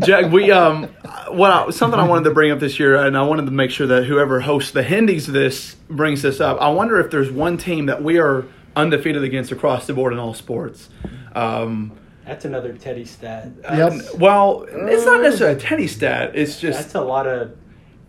[0.00, 0.84] Jack, we um,
[1.30, 3.70] what I, something I wanted to bring up this year, and I wanted to make
[3.70, 6.60] sure that whoever hosts the Hindies this brings this up.
[6.60, 8.44] I wonder if there's one team that we are
[8.76, 10.88] undefeated against across the board in all sports.
[11.34, 11.92] Um,
[12.30, 13.50] That's another Teddy stat.
[13.62, 13.92] Yep.
[13.92, 16.30] That's, well, it's not necessarily a tennis stat.
[16.36, 17.56] It's just that's a lot of.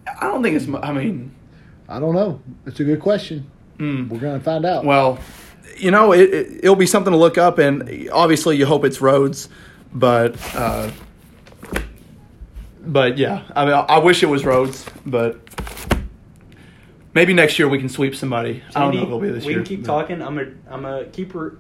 [0.06, 0.68] I don't think it's.
[0.84, 1.34] I mean,
[1.90, 2.40] I don't know.
[2.68, 3.50] It's a good question.
[3.80, 4.86] mm, We're going to find out.
[4.86, 5.18] well,
[5.76, 9.02] you know, it, it, it'll be something to look up, and obviously, you hope it's
[9.02, 9.50] Rhodes,
[9.92, 10.36] but.
[10.56, 10.92] Uh,
[12.84, 15.40] but yeah, I mean, I, I wish it was Rhodes, but
[17.14, 18.64] maybe next year we can sweep somebody.
[18.76, 19.62] I don't know if it'll be this we year.
[19.62, 20.22] can keep but- talking.
[20.22, 21.58] I'm a I'm a keeper.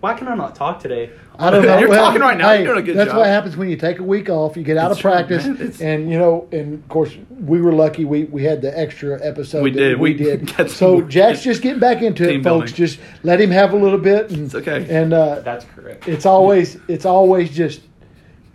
[0.00, 1.10] Why can I not talk today?
[1.38, 1.78] I don't know.
[1.80, 2.48] You're Well, talking right now.
[2.50, 2.96] hey, You're doing a good job.
[2.98, 3.18] that's job.
[3.20, 4.54] what happens when you take a week off.
[4.54, 5.54] You get out It's of practice, man.
[5.54, 8.04] It's- and you know, and of course, we were lucky.
[8.04, 9.62] We we had the extra episode.
[9.62, 9.98] We that did.
[9.98, 10.50] We, We did.
[10.70, 12.72] So more- Jack's just getting back into Team it, folks.
[12.72, 12.74] building.
[12.74, 14.86] Just let him have a little bit, and It's okay.
[14.90, 16.06] And uh, That's correct.
[16.06, 17.80] it's always it's always just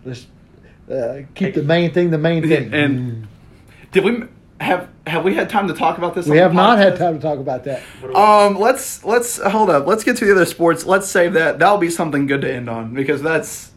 [0.05, 0.27] let's
[0.91, 2.71] uh, keep the main thing the main thing.
[2.75, 3.27] And
[3.91, 4.23] did we
[4.59, 6.27] have have we had time to talk about this?
[6.27, 7.81] we have not had time to talk about that.
[8.01, 9.85] What do we- Um, let's let's hold up.
[9.87, 10.85] Let's get to the other sports.
[10.85, 11.59] Let's save that.
[11.59, 13.71] That'll be something good to end on because that's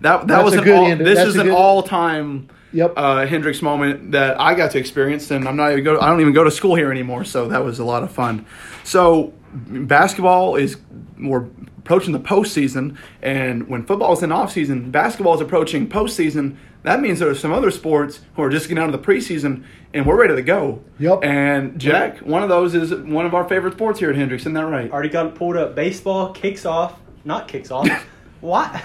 [0.00, 1.00] that that That's was a an good all, end.
[1.00, 2.92] this that's is an all time Yep.
[2.98, 5.98] uh, Hendrix moment that I got to experience, and I'm not even go.
[5.98, 8.44] I don't even go to school here anymore, so that was a lot of fun.
[8.84, 10.76] So basketball is
[11.18, 11.46] we're
[11.88, 16.54] approaching the postseason, and when football is in off season, basketball is approaching postseason.
[16.82, 19.64] That means there are some other sports who are just getting out of the preseason,
[19.94, 20.82] and we're ready to go.
[20.98, 21.24] Yep.
[21.24, 24.42] And Jack, one of those is one of our favorite sports here at Hendrix.
[24.42, 24.92] Isn't that right?
[24.92, 25.74] Already got it pulled up.
[25.74, 27.00] Baseball kicks off.
[27.24, 27.88] Not kicks off.
[28.42, 28.70] what?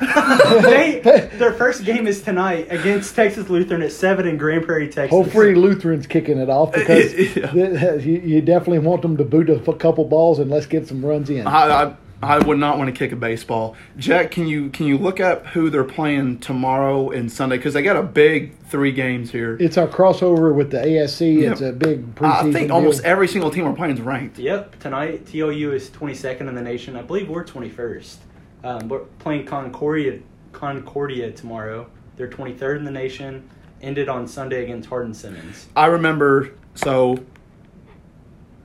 [0.64, 1.02] they,
[1.34, 5.12] their first game is tonight against Texas Lutheran at seven in Grand Prairie, Texas.
[5.12, 7.96] Hopefully, Lutherans kicking it off because Yeah.
[7.96, 11.30] you, you definitely want them to boot a couple balls and let's get some runs
[11.30, 11.46] in.
[11.46, 13.76] I, I I would not want to kick a baseball.
[13.98, 17.82] Jack, can you can you look up who they're playing tomorrow and Sunday because they
[17.82, 19.58] got a big three games here.
[19.60, 21.42] It's our crossover with the ASC.
[21.42, 21.52] Yeah.
[21.52, 22.50] It's a big preseason.
[22.50, 24.40] I think almost every single team we're playing is ranked.
[24.40, 26.96] Yep, tonight TLU is 22nd in the nation.
[26.96, 28.16] I believe we're 21st.
[28.64, 30.20] Um, we're playing Concordia
[30.52, 31.88] Concordia tomorrow.
[32.16, 33.50] They're 23rd in the nation.
[33.82, 35.68] Ended on Sunday against Hardin Simmons.
[35.76, 37.20] I remember so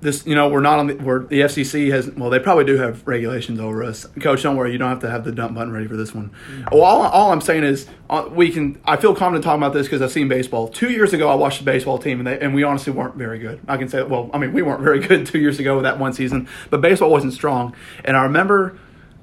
[0.00, 2.76] this you know we're not on the we're, the FCC has well they probably do
[2.76, 4.06] have regulations over us.
[4.20, 6.30] Coach, don't worry, you don't have to have the dump button ready for this one.
[6.70, 8.80] Well, all, all I'm saying is uh, we can.
[8.84, 10.68] I feel confident talking about this because I've seen baseball.
[10.68, 13.38] Two years ago, I watched the baseball team and they and we honestly weren't very
[13.38, 13.60] good.
[13.66, 15.98] I can say well, I mean we weren't very good two years ago with that
[15.98, 17.74] one season, but baseball wasn't strong.
[18.04, 18.78] And I remember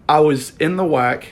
[0.10, 1.28] I was in the WAC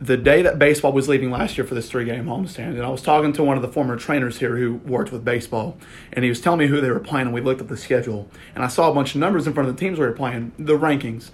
[0.00, 2.88] the day that baseball was leaving last year for this three game homestand, and I
[2.88, 5.76] was talking to one of the former trainers here who worked with baseball,
[6.12, 8.28] and he was telling me who they were playing, and we looked at the schedule,
[8.54, 10.52] and I saw a bunch of numbers in front of the teams we were playing,
[10.58, 11.30] the rankings,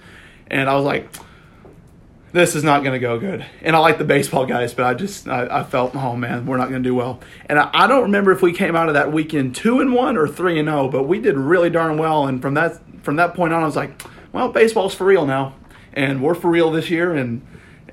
[0.49, 1.09] and I was like,
[2.33, 3.47] this is not going to go good.
[3.63, 6.57] And I like the baseball guys, but I just I, I felt, oh man, we're
[6.57, 7.21] not going to do well.
[7.47, 10.17] And I, I don't remember if we came out of that weekend two and one
[10.17, 12.27] or three and zero, but we did really darn well.
[12.27, 14.03] And from that from that point on, I was like,
[14.33, 15.55] well, baseball's for real now,
[15.93, 17.47] and we're for real this year, and.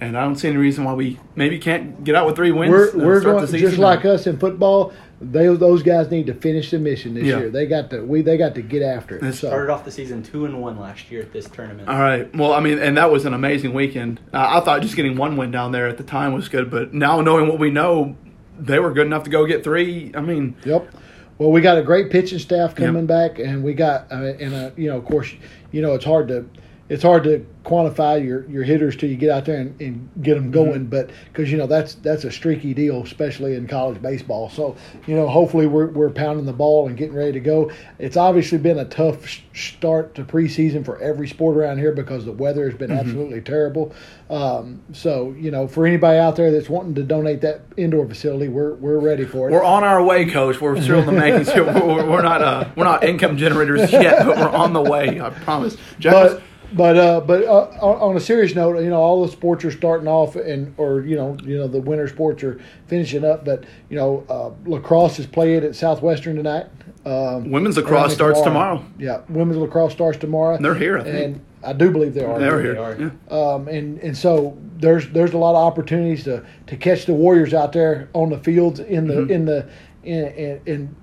[0.04, 2.72] And I don't see any reason why we maybe can't get out with three wins.
[2.72, 4.92] We're, we're start going the just like us in football.
[5.22, 7.38] They those guys need to finish the mission this Yeah.
[7.40, 7.50] year.
[7.50, 9.22] They got to we they got to get after it.
[9.22, 11.88] That's- So, Started off the season two and one last year at this tournament.
[11.88, 12.34] All right.
[12.36, 14.20] Well, I mean, and that was an amazing weekend.
[14.34, 16.94] Uh, I thought just getting one win down there at the time was good, but
[16.94, 18.18] now knowing what we know,
[18.60, 20.12] they were good enough to go get three.
[20.14, 20.90] I mean, Yep.
[21.38, 24.72] Well, we got a great pitching staff coming back, and we got uh, and uh,
[24.76, 25.34] you know, of course,
[25.72, 26.46] you know, it's hard to
[26.94, 30.36] it's hard to quantify your, your hitters till you get out there and, and get
[30.36, 34.48] them going, but because you know that's that's a streaky deal, especially in college baseball.
[34.52, 34.76] So
[35.08, 37.72] you know, hopefully we're we're pounding the ball and getting ready to go.
[37.98, 42.32] It's obviously been a tough start to preseason for every sport around here because the
[42.32, 43.92] weather has been absolutely terrible.
[44.30, 48.50] Um, so you know, for anybody out there that's wanting to donate that indoor facility,
[48.50, 49.52] we're we're ready for it.
[49.52, 50.62] we're on our way, Coach.
[50.62, 51.52] We're still in the makings.
[51.54, 51.66] here.
[51.66, 55.20] We're, we're not uh, we're not income generators yet, but we're on the way.
[55.20, 55.76] I promise.
[55.98, 56.42] Jack
[56.76, 59.64] but but uh, but uh, on on a serious note, you know, all the sports
[59.66, 63.46] are starting off, and or you know, you know, the winter sports are finishing up.
[63.46, 66.68] But you know, uh, lacrosse is played at Southwestern tonight.
[67.06, 68.84] Um, Women's lacrosse and starts tomorrow.
[68.98, 70.58] Yeah, women's lacrosse starts tomorrow.
[70.58, 71.16] They're here, I think.
[71.26, 72.40] and I do believe they are.
[72.40, 72.80] They're they here.
[72.82, 72.96] are.
[73.00, 73.10] Yeah.
[73.38, 77.54] Um, and and so there's there's a lot of opportunities to, to catch the Warriors
[77.54, 79.32] out there on the fields in the Mm-hmm.
[79.32, 79.70] in the
[80.04, 80.96] in, in, in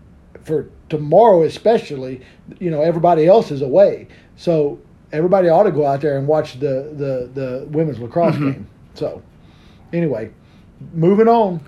[0.44, 2.22] for tomorrow especially.
[2.58, 4.80] You know everybody else is away, so
[5.12, 8.50] everybody ought to go out there and watch the the, the women's lacrosse Mm-hmm.
[8.52, 8.68] game.
[8.94, 9.22] So
[9.92, 10.30] anyway,
[10.92, 11.60] moving on.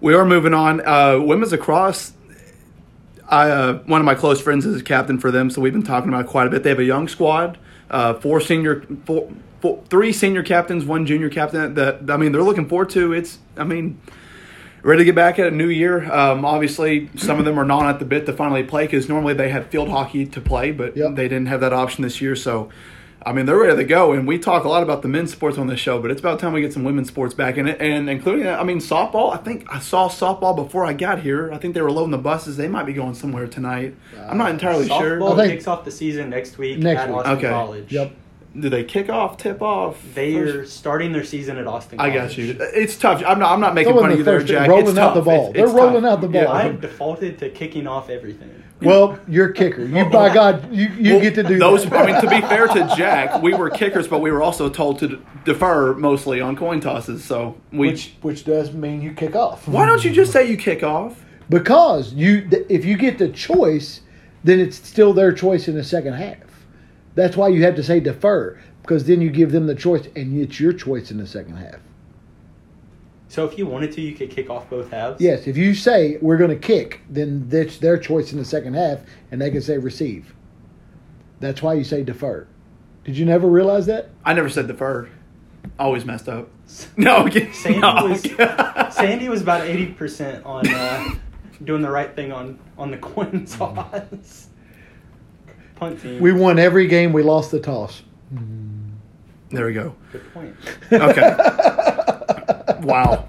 [0.00, 0.86] We are moving on.
[0.86, 2.12] Uh, women's lacrosse.
[3.28, 5.82] I uh, one of my close friends is a captain for them, so we've been
[5.82, 6.62] talking about it quite a bit.
[6.62, 7.58] They have a young squad,
[7.90, 9.28] uh, four senior, four,
[9.60, 11.74] four, three senior captains, one junior captain.
[11.74, 13.12] That I mean, they're looking forward to.
[13.12, 14.00] It's I mean,
[14.86, 16.10] ready to get back at a new year.
[16.12, 19.34] Um, obviously, some of them are not at the bit to finally play because normally
[19.34, 21.14] they had field hockey to play, but Yep.
[21.16, 22.36] they didn't have that option this year.
[22.36, 22.68] So,
[23.24, 24.12] I mean, they're ready to go.
[24.12, 26.38] And we talk a lot about the men's sports on this show, but it's about
[26.38, 29.34] time we get some women's sports back in it, and including, I mean, softball.
[29.34, 31.50] I think I saw softball before I got here.
[31.52, 32.56] I think they were loading the buses.
[32.56, 33.96] They might be going somewhere tonight.
[34.28, 35.18] I'm not entirely sure.
[35.18, 37.16] Softball kicks off the season next week Next at week.
[37.18, 37.48] Austin Okay.
[37.48, 37.92] College.
[37.92, 38.12] Yep.
[38.58, 40.00] Do they kick off, tip off?
[40.14, 40.54] They first?
[40.54, 42.56] are starting their season at Austin I got you.
[42.58, 43.22] It's tough.
[43.26, 43.52] I'm not.
[43.52, 44.68] I'm not making Throwing fun of the you there, Jack.
[44.68, 45.24] rolling it's out the tough.
[45.26, 45.50] ball.
[45.50, 46.12] It's- They're it's rolling tough.
[46.12, 46.42] out the ball.
[46.42, 46.50] Yeah.
[46.52, 48.62] I've defaulted to kicking off everything.
[48.82, 49.84] Well, you're a kicker.
[49.84, 51.84] You by God, you, you Well, get to do those.
[51.84, 51.92] that.
[51.94, 54.98] I mean, to be fair to Jack, we were kickers, but we were also told
[54.98, 57.24] to defer mostly on coin tosses.
[57.24, 57.88] So we.
[57.88, 59.66] which which does mean you kick off.
[59.66, 61.22] why don't you just say you kick off?
[61.48, 64.00] Because you, if you get the choice,
[64.44, 66.36] then it's still their choice in the second half.
[67.16, 70.40] That's why you have to say defer, because then you give them the choice, and
[70.40, 71.80] it's your choice in the second half.
[73.28, 75.20] So if you wanted to, you could kick off both halves.
[75.20, 78.74] Yes, if you say we're going to kick, then that's their choice in the second
[78.74, 79.00] half,
[79.32, 80.32] and they can say receive.
[81.40, 82.46] That's why you say defer.
[83.04, 84.10] Did you never realize that?
[84.24, 85.08] I never said defer.
[85.78, 86.48] Always messed up.
[86.96, 87.52] No, I'm.
[87.52, 88.06] Sandy No.
[88.08, 88.22] was
[88.94, 91.14] Sandy was about eighty percent on uh,
[91.62, 94.45] doing the right thing on on the coin toss.
[95.76, 96.20] Punt team.
[96.20, 97.12] We won every game.
[97.12, 98.02] We lost the toss.
[99.50, 99.94] There we go.
[100.10, 100.56] Good point.
[100.92, 101.36] Okay.
[102.80, 103.28] wow.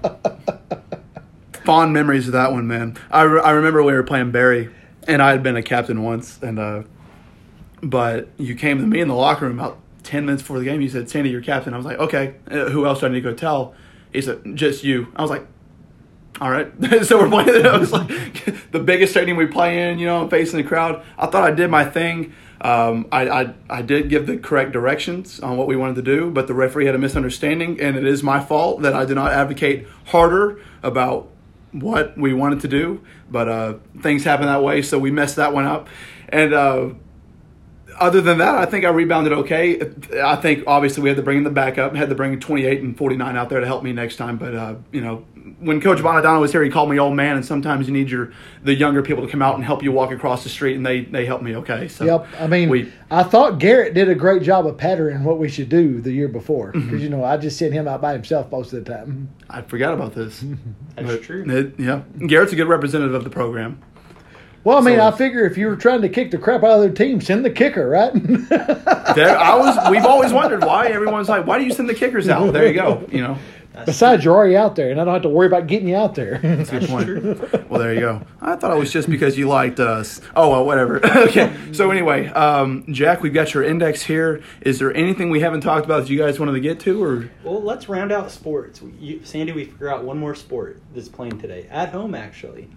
[1.64, 2.96] Fond memories of that one, man.
[3.10, 4.70] I, re- I remember we were playing Berry,
[5.06, 6.82] and I had been a captain once, and uh,
[7.82, 10.80] but you came to me in the locker room about ten minutes before the game.
[10.80, 13.22] You said, "Sandy, you're captain." I was like, "Okay." Uh, who else do I need
[13.22, 13.74] to go tell?
[14.12, 15.46] He said, "Just you." I was like,
[16.40, 16.72] "All right."
[17.04, 17.48] so we're playing.
[17.64, 18.08] It was like
[18.70, 19.98] the biggest stadium we play in.
[19.98, 21.04] You know, facing the crowd.
[21.18, 22.32] I thought I did my thing.
[22.60, 26.30] Um, I, I I did give the correct directions on what we wanted to do,
[26.30, 29.32] but the referee had a misunderstanding, and it is my fault that I did not
[29.32, 31.28] advocate harder about
[31.72, 33.00] what we wanted to do.
[33.30, 35.88] But uh, things happen that way, so we messed that one up.
[36.30, 36.90] And uh,
[38.00, 39.80] other than that, I think I rebounded okay.
[40.22, 42.96] I think obviously we had to bring in the backup, had to bring 28 and
[42.96, 44.36] 49 out there to help me next time.
[44.36, 45.24] But uh, you know,
[45.60, 48.32] when Coach Bonadonna was here, he called me old man, and sometimes you need your
[48.62, 51.02] the younger people to come out and help you walk across the street, and they
[51.04, 51.88] they helped me okay.
[51.88, 52.26] So Yep.
[52.40, 55.68] I mean, we I thought Garrett did a great job of patterning what we should
[55.68, 56.72] do the year before.
[56.72, 56.98] Because, Mm-hmm.
[56.98, 59.28] you know, I just sent him out by himself most of the time.
[59.50, 60.44] I forgot about this.
[60.96, 61.44] That's But true.
[61.48, 63.80] it- yeah, Garrett's a good representative of the program.
[64.64, 66.72] Well, I mean, So- I figure if you were trying to kick the crap out
[66.72, 68.12] of their team, send the kicker, right?
[69.14, 69.90] There, I was.
[69.90, 72.52] We've always wondered why everyone's like, why do you send the kickers out?
[72.52, 73.08] There you go.
[73.10, 73.38] You know,
[73.72, 75.96] That's Besides, you're already out there, and I don't have to worry about getting you
[75.96, 76.38] out there.
[76.42, 77.70] That's Good point.
[77.70, 78.22] Well, there you go.
[78.40, 80.20] I thought it was just because you liked us.
[80.34, 81.04] Oh well, whatever.
[81.28, 81.54] okay.
[81.72, 84.42] So anyway, um, Jack, we've got your index here.
[84.62, 87.30] Is there anything we haven't talked about that you guys wanted to get to, or
[87.44, 88.82] Well, let's round out sports.
[88.82, 92.14] We- You, Sandy, we figure out one more sport that's playing today at home.
[92.16, 92.68] Actually,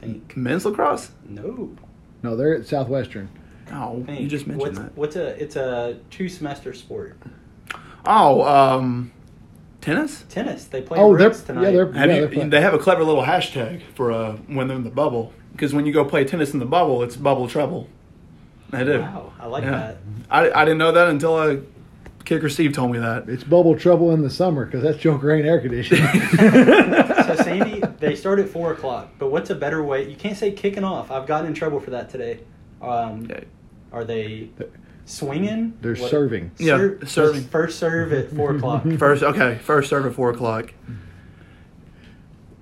[0.00, 1.12] think men's lacrosse?
[1.26, 1.74] no.
[2.22, 3.28] no, they're at Southwestern.
[3.72, 4.20] Oh, Think.
[4.20, 4.96] you just mentioned what's, that.
[4.96, 5.42] What's a?
[5.42, 7.16] It's a two semester sport.
[8.04, 9.10] Oh, um,
[9.84, 10.24] tennis.
[10.28, 10.64] Tennis.
[10.66, 11.62] They play Oh, they're Roots tonight.
[11.64, 12.20] yeah, they're Have yeah, you?
[12.22, 12.50] they're playing.
[12.50, 15.32] They have a clever little hashtag for uh, when they're in the bubble.
[15.52, 17.88] Because when you go play tennis in the bubble, it's bubble trouble.
[18.72, 19.00] I do.
[19.00, 19.70] Wow, I like Yeah.
[19.70, 19.96] that.
[20.30, 21.56] I, I didn't know that until uh,
[22.24, 23.28] Kicker Steve told me that.
[23.28, 26.04] It's bubble trouble in the summer because that's Joker ain't air conditioning.
[27.24, 29.08] So Sandy, they start at four o'clock.
[29.18, 30.06] But what's a better way?
[30.08, 31.10] You can't say kicking off.
[31.10, 32.40] I've gotten in trouble for that today.
[32.82, 33.44] Um, Okay.
[33.92, 34.50] Are they
[35.06, 35.74] swinging?
[35.80, 36.50] They're What- serving.
[36.58, 37.42] Yeah, Ser- serving.
[37.44, 38.84] First serve at four o'clock.
[38.98, 40.72] First, okay, first serve at four o'clock.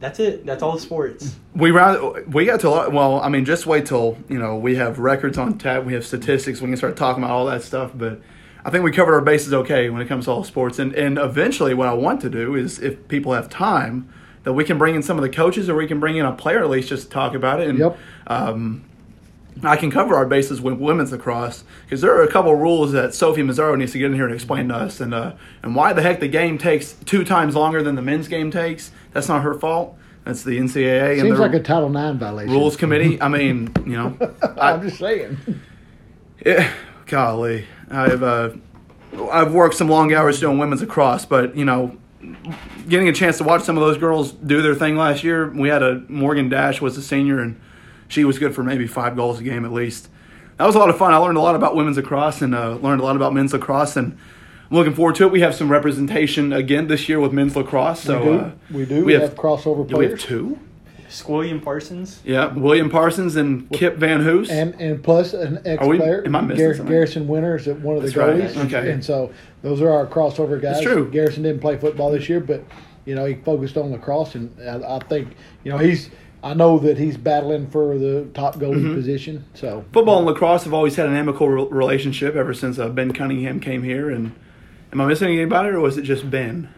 [0.01, 0.45] That's it.
[0.45, 1.37] That's all the sports.
[1.55, 2.35] We round.
[2.35, 2.93] We got to a lot.
[2.93, 5.85] Well, I mean, just wait till you know we have records on tap.
[5.85, 6.61] We have statistics.
[6.61, 7.93] We can start talking about all that stuff.
[7.95, 8.21] But
[8.65, 10.81] I think we covered our bases okay when it comes to all sports.
[10.81, 14.09] And and eventually, what I want to do is, if people have time,
[14.43, 16.33] that we can bring in some of the coaches, or we can bring in a
[16.33, 17.69] player at least just to talk about it.
[17.69, 17.99] And Yep.
[18.27, 18.83] um,
[19.63, 22.93] I can cover our bases with women's lacrosse because there are a couple of rules
[22.93, 25.33] that Sophie Mazzaro needs to get in here and explain to us, and uh,
[25.63, 28.91] and why the heck the game takes two times longer than the men's game takes.
[29.13, 29.97] That's not her fault.
[30.25, 32.53] That's the NCAA and Seems their like a Title IX violation.
[32.53, 33.21] rules committee.
[33.21, 35.37] I mean, you know, I'm I, just saying.
[36.47, 36.73] yeah,
[37.07, 38.51] golly, I've uh,
[39.31, 41.97] I've worked some long hours doing women's lacrosse, but you know,
[42.89, 45.51] getting a chance to watch some of those girls do their thing last year.
[45.51, 47.61] We had a Morgan Dash was a senior, and
[48.13, 50.09] she was good for maybe five goals a game at least.
[50.59, 51.15] That was a lot of fun.
[51.15, 53.97] I learned a lot about women's lacrosse and uh, learned a lot about men's lacrosse,
[53.97, 54.13] and
[54.71, 55.33] I'm looking forward to it.
[55.33, 58.01] We have some representation again this year with men's lacrosse.
[58.03, 58.39] So we do.
[58.39, 58.95] uh, we do.
[58.97, 60.23] we We, have- have, crossover do we have players.
[60.25, 60.59] two?
[61.09, 62.21] Squilliam Parsons.
[62.25, 64.49] Yeah, William Parsons and Kip Van Hoos.
[64.51, 66.93] And and plus an ex Are we- player, am I missing Gar- something?
[66.95, 68.37] Garrison Winter is one of the That's right.
[68.43, 68.65] goalies.
[68.67, 68.91] Okay.
[68.93, 69.31] And so
[69.63, 70.77] those are our crossover guys.
[70.77, 71.11] That's true.
[71.11, 72.63] Garrison didn't play football this year, but
[73.05, 75.35] you know he focused on lacrosse, and I, I think
[75.65, 76.09] you know he's.
[76.43, 78.95] I know that he's battling for the top goalie Mm-hmm.
[78.95, 79.45] position.
[79.55, 83.61] So Football and lacrosse have always had an amicable relationship ever since uh, Ben Cunningham
[83.61, 84.11] came here.
[84.11, 84.33] And
[84.93, 86.69] am I missing anybody, or was it just Ben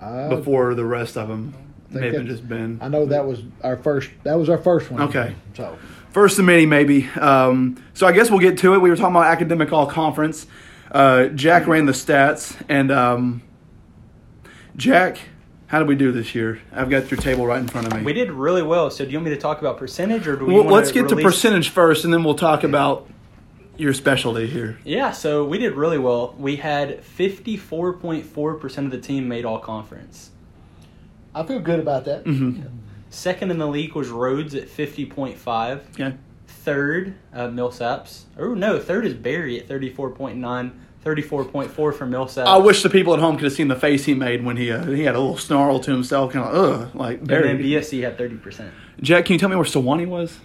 [0.00, 1.54] I, before the rest of them?
[1.90, 2.78] think May have just Ben.
[2.82, 4.10] I know that was our first.
[4.24, 5.02] That was our first one.
[5.02, 5.34] Okay.
[5.54, 5.76] So
[6.10, 7.06] First of many, maybe.
[7.20, 8.78] Um, so I guess we'll get to it.
[8.78, 10.46] We were talking about academic all conference.
[10.90, 13.42] Uh, Jack ran the stats, and um,
[14.76, 15.18] Jack,
[15.68, 16.60] how did we do this year?
[16.72, 18.02] I've got your table right in front of me.
[18.02, 18.90] We did really well.
[18.90, 20.92] So do you want me to talk about percentage or do we Well, want let's
[20.92, 23.06] get to percentage first, and then we'll talk about
[23.76, 24.78] your specialty here.
[24.84, 26.34] Yeah, so we did really well.
[26.38, 30.30] We had 54.4% of the team made all conference.
[31.34, 32.24] I feel good about that.
[32.24, 32.60] hmm
[33.10, 35.80] Second in the league was Rhodes at 50.5.
[35.94, 36.14] Okay.
[36.46, 38.24] Third, uh, Millsaps.
[38.38, 40.72] Oh, no, third is Berry at 34.9.
[41.04, 42.46] 34.4 for Millsaps.
[42.46, 44.70] I wish the people at home could have seen the face he made when he
[44.70, 48.02] uh, he had a little snarl to himself, kind of ugh, like And then BSC
[48.02, 48.70] had 30%.
[49.00, 50.38] Jack, can you tell me where Sewanee was?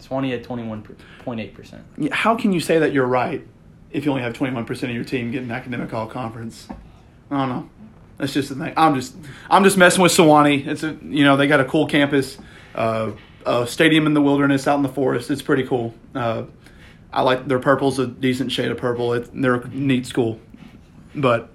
[0.00, 2.12] Sewanee had 21.8%.
[2.12, 3.46] How can you say that you're right
[3.90, 6.68] if you only have 21% of your team getting academic all conference?
[7.30, 7.70] I don't know.
[8.18, 8.72] That's just the thing.
[8.76, 9.14] I'm just
[9.50, 10.66] I'm just messing with Sewanee.
[10.66, 12.38] It's a you know they got a cool campus,
[12.74, 13.12] uh,
[13.44, 15.30] a stadium in the wilderness out in the forest.
[15.30, 15.94] It's pretty cool.
[16.14, 16.44] Uh,
[17.16, 19.14] I like their purple's a decent shade of purple.
[19.14, 20.38] It, they're a neat school,
[21.14, 21.50] but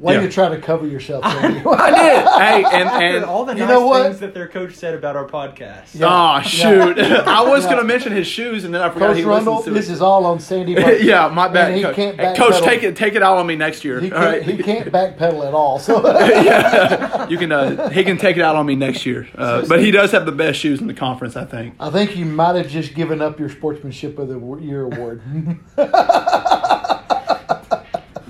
[0.00, 0.20] Way Yeah.
[0.22, 1.22] to try to cover yourself.
[1.30, 1.60] Sandy.
[1.66, 2.64] I did.
[2.70, 4.04] Hey, and and all the you nice know what?
[4.04, 5.88] things that their coach said about our podcast.
[5.94, 6.06] Yeah.
[6.38, 6.98] Oh shoot!
[6.98, 7.70] I was Yeah.
[7.72, 9.92] gonna mention his shoes, and then I forgot Coach he Rundle, listens to this it.
[9.92, 10.72] is all on Sandy.
[11.00, 11.68] Yeah, my bad.
[11.72, 14.00] And he Coach, can't Hey, Coach take it take it out on me next year.
[14.00, 14.42] He can't, right?
[14.42, 15.78] he can't backpedal at all.
[15.78, 17.52] So yeah, you can.
[17.52, 19.28] Uh, he can take it out on me next year.
[19.36, 21.74] Uh, but he does have the best shoes in the conference, I think.
[21.78, 25.20] I think you might have just given up your sportsmanship of the year award.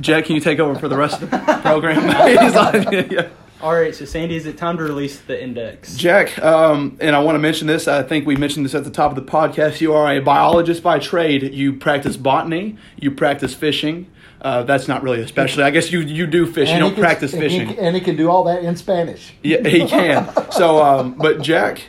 [0.01, 2.03] Jack, can you take over for the rest of the program?
[2.45, 3.29] He's on- yeah.
[3.63, 5.95] All right, so Sandy, is it time to release the index?
[5.95, 7.87] Jack, um, and I want to mention this.
[7.89, 9.83] I think we mentioned this at the top of the podcast.
[9.83, 11.43] You are a biologist by trade.
[11.53, 12.79] You practice botany.
[12.99, 14.11] You practice fishing.
[14.41, 15.63] Uh, that's not really a specialty.
[15.63, 16.71] I guess you you do fish.
[16.71, 17.79] You don't can- practice and he fishing.
[17.79, 19.35] and he can do all that in Spanish.
[19.43, 20.33] Yeah, he can.
[20.53, 21.83] So, um, but Jack,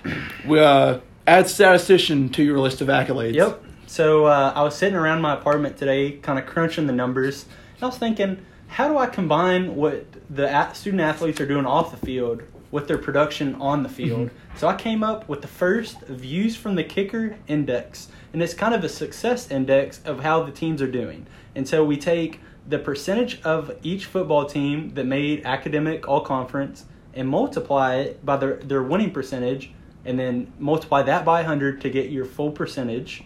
[0.46, 3.36] we, uh, add statistician to your list of accolades.
[3.36, 3.64] Yep.
[3.88, 7.52] So uh, I was sitting around my apartment today, kind of crunching the numbers, and
[7.82, 12.06] I was thinking, how do I combine what the student athletes are doing off the
[12.06, 13.96] field with their production on the mm-hmm.
[13.96, 14.30] field?
[14.56, 18.74] So I came up with the first views from the kicker index, and it's kind
[18.74, 21.26] of a success index of how the teams are doing.
[21.56, 26.86] And so we take the percentage of each football team that made academic all conference
[27.14, 29.72] and multiply it by their, their winning percentage
[30.06, 33.24] and then multiply that by 100 to get your full percentage.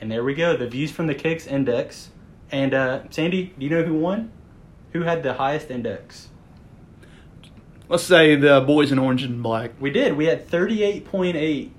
[0.00, 2.10] And there we go, the views from the Kicks index.
[2.50, 4.32] And uh, Sandy, do you know who won?
[4.92, 6.28] Who had the highest index?
[7.88, 9.72] Let's say the boys in orange and black.
[9.80, 10.16] We did.
[10.16, 11.70] We had 38.8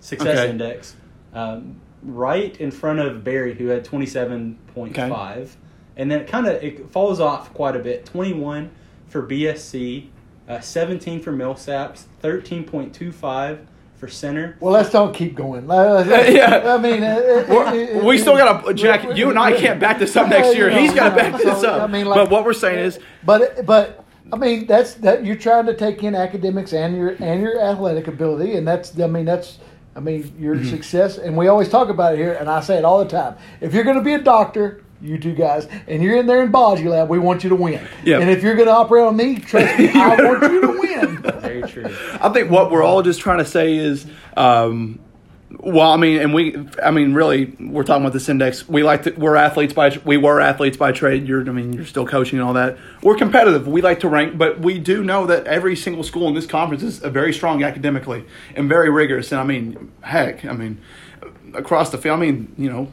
[0.00, 0.50] success Okay.
[0.50, 0.96] index.
[1.34, 4.56] Um, right in front of Berry, who had 27.5.
[4.78, 5.48] Okay.
[5.96, 8.06] And then it kind of it falls off quite a bit.
[8.06, 8.70] 21
[9.06, 10.08] for BSC,
[10.48, 13.66] uh, 17 for Millsaps, 13.25
[14.02, 14.56] for Centre.
[14.58, 15.64] Well, let's don't keep going.
[15.68, 16.74] Yeah.
[16.74, 19.16] I mean, uh, it- We're- it- we still got to Jack.
[19.16, 20.68] You and I can't back this up next year.
[20.70, 21.82] You know, He's got to you know, back this so, up.
[21.82, 25.36] I mean, like- but what we're saying is, But but I mean that's that you're
[25.36, 29.24] trying to take in academics and your and your athletic ability, and that's I mean
[29.24, 29.58] that's
[29.94, 30.68] I mean your Mm-hmm.
[30.70, 33.36] success, and we always talk about it here, and I say it all the time.
[33.60, 34.82] If you're going to be a doctor.
[35.02, 37.08] You two guys, and you're in there in biology lab.
[37.08, 37.84] We want you to win.
[38.04, 38.20] Yeah.
[38.20, 41.22] And if you're going to operate on me, trust me, I want you to win.
[41.40, 41.86] Very true.
[42.20, 45.00] I think what we're all just trying to say is, um,
[45.58, 48.68] well, I mean, and we, I mean, really, we're talking about this index.
[48.68, 51.26] We like to, we're athletes by, we were athletes by trade.
[51.26, 52.78] You're, I mean, you're still coaching and all that.
[53.02, 53.66] We're competitive.
[53.66, 56.84] We like to rank, but we do know that every single school in this conference
[56.84, 58.24] is very strong academically
[58.54, 59.32] and very rigorous.
[59.32, 60.80] And I mean, heck, I mean,
[61.54, 62.92] across the field, I mean, you know.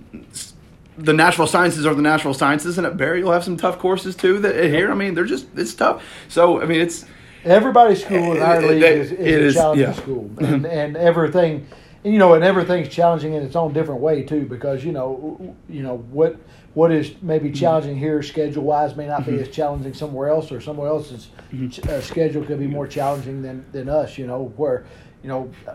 [1.04, 4.16] The natural sciences are the natural sciences, and at Berry you'll have some tough courses
[4.16, 4.39] too.
[4.39, 6.04] That here, I mean, they're just it's tough.
[6.28, 7.06] So I mean, it's
[7.45, 9.93] Everybody's school in eh, our It- league is, it is a challenging yeah.
[9.93, 11.66] school, and and everything,
[12.04, 14.45] and, you know, and everything's challenging in its own different way too.
[14.45, 16.36] Because you know, you know what
[16.74, 17.56] what is maybe mm-hmm.
[17.56, 19.41] challenging here schedule wise may not be mm-hmm.
[19.41, 21.89] as challenging somewhere else, or somewhere else's mm-hmm.
[21.89, 24.18] uh, schedule could be more challenging than than us.
[24.18, 24.86] You know, where
[25.24, 25.74] you know uh,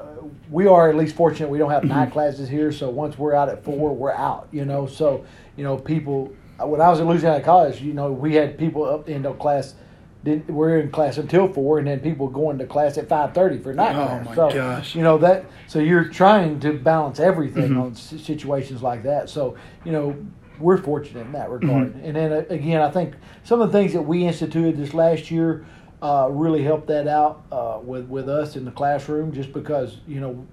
[0.50, 3.48] we are at least fortunate we don't have night classes here, so once we're out
[3.48, 4.48] at four, we're out.
[4.52, 5.24] You know, so
[5.56, 6.32] you know people.
[6.60, 9.74] When I was at Louisiana College, you know, we had people up in the class
[10.22, 13.58] didn't we're in class until four, and then people going to class at five thirty
[13.58, 14.24] for night Oh, class.
[14.26, 14.94] my so, gosh.
[14.94, 15.44] You know that.
[15.66, 17.80] So you're trying to balance everything Mm-hmm.
[17.80, 19.28] on s- situations like that.
[19.28, 20.16] So you know
[20.60, 21.88] we're fortunate in that regard.
[21.88, 22.04] Mm-hmm.
[22.06, 25.32] And then uh, again, I think some of the things that we instituted this last
[25.32, 25.66] year
[26.04, 30.20] uh, really helped that out uh, with with us in the classroom, just because you
[30.20, 30.46] know.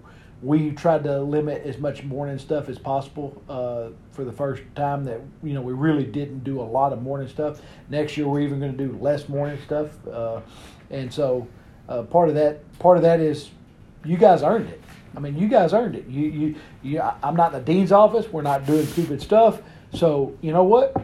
[0.44, 5.04] We tried to limit as much morning stuff as possible uh, for the first time
[5.04, 7.62] that you know we really didn't do a lot of morning stuff.
[7.90, 10.42] Next year we're even going to do less morning stuff, uh,
[10.90, 11.48] and so
[11.88, 13.52] uh, part of that part of that is
[14.04, 14.82] you guys earned it.
[15.16, 16.08] I mean, you guys earned it.
[16.08, 18.28] You you, you I'm not in the dean's office.
[18.32, 19.62] We're not doing stupid stuff.
[19.94, 20.96] So you know what?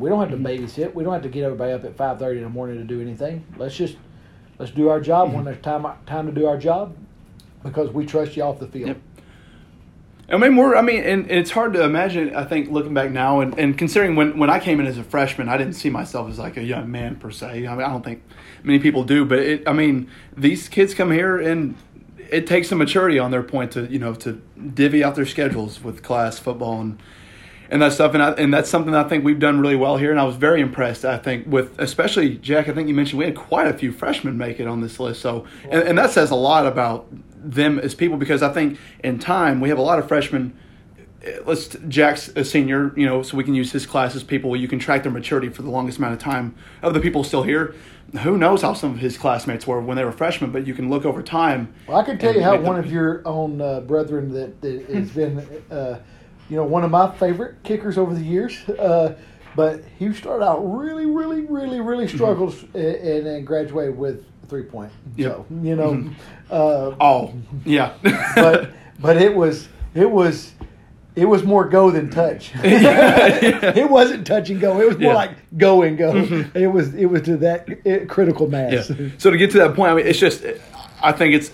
[0.00, 0.64] We don't have to mm-hmm.
[0.64, 0.94] babysit.
[0.94, 3.00] We don't have to get everybody up at five thirty in the morning to do
[3.00, 3.44] anything.
[3.56, 3.96] Let's just
[4.58, 5.44] let's do our job when mm-hmm.
[5.46, 6.96] there's time time to do our job
[7.62, 8.88] because we trust you off the field.
[8.88, 9.00] Yep.
[10.30, 10.76] I mean, we're.
[10.76, 12.34] I mean, and it's hard to imagine.
[12.36, 15.02] I think looking back now, and, and considering when, when I came in as a
[15.02, 17.66] freshman, I didn't see myself as like a young man per se.
[17.66, 18.22] I mean, I don't think
[18.62, 19.24] many people do.
[19.24, 21.76] But it, I mean, these kids come here, and
[22.30, 24.40] it takes some maturity on their point to you know to
[24.72, 27.02] divvy out their schedules with class football and
[27.70, 28.12] and that stuff.
[28.14, 30.10] And I, and that's something I think we've done really well here.
[30.10, 31.04] And I was very impressed.
[31.04, 32.68] I think with especially Jack.
[32.68, 35.20] I think you mentioned we had quite a few freshmen make it on this list.
[35.22, 37.06] So and, and that says a lot about
[37.42, 40.54] them as people because I think in time we have a lot of freshmen.
[41.22, 44.54] eh, Let's Jack's a senior, you know, so we can use his class as people.
[44.56, 47.44] You can track their maturity for the longest amount of time of the people still
[47.44, 47.74] here.
[48.24, 50.90] Who knows how some of his classmates were when they were freshmen, but you can
[50.90, 51.72] look over time.
[51.86, 54.84] Well, I can tell you how them- one of your own uh, brethren that, that
[54.92, 55.38] has been,
[55.70, 56.00] uh,
[56.50, 58.68] you know, one of my favorite kickers over the years.
[58.68, 59.14] Uh,
[59.56, 64.92] but he started out really, really, really, really struggled and then graduated with three point.
[65.16, 65.20] Mm-hmm.
[65.22, 65.32] Yep.
[65.36, 65.64] Mm-hmm.
[65.64, 66.10] So you know,
[66.50, 67.32] uh, Oh,
[67.64, 67.94] yeah,
[68.34, 68.70] but
[69.00, 70.52] but it was it was
[71.16, 72.52] it was more go than touch.
[72.62, 74.80] it wasn't touch and go.
[74.80, 75.16] It was more Yeah.
[75.16, 76.16] like go and go.
[76.54, 78.70] It was it was to that uh, critical Yeah.
[78.70, 78.92] mass.
[79.18, 80.44] So to get to that point, I mean, it's just,
[81.02, 81.50] I think it's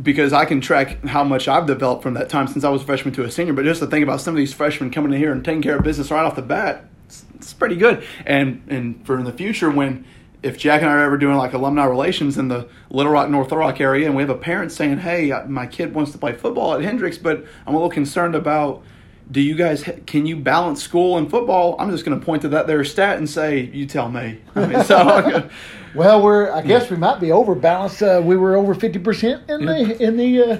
[0.00, 2.84] because I can track how much I've developed from that time since I was a
[2.84, 3.52] freshman to a senior.
[3.52, 5.76] But just to think about some of these freshmen coming in here and taking care
[5.76, 8.04] of business right off the bat, it's, it's pretty good.
[8.24, 10.04] And and for in the future, when
[10.42, 13.52] if Jack and I are ever doing like alumni relations in the Little Rock, North
[13.52, 16.74] Rock area, and we have a parent saying, "Hey, my kid wants to play football
[16.74, 18.82] at Hendrix, but I'm a little concerned about."
[19.30, 21.76] Do you guys can you balance school and football?
[21.78, 24.66] I'm just going to point to that there stat and say, "You tell me." I
[24.66, 25.48] mean, so
[25.94, 28.02] Well, we're I guess we might be overbalanced.
[28.02, 30.58] Uh, we were over fifty percent in the in the uh,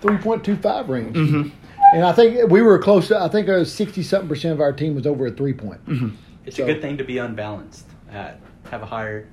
[0.00, 1.48] three point two five range, Mm-hmm.
[1.94, 3.08] and I think we were close.
[3.08, 5.84] to I think uh, sixty something percent of our team was over a three point.
[5.86, 6.08] Mm-hmm.
[6.46, 7.86] It's So- a good thing to be unbalanced.
[8.12, 9.28] At, have a higher,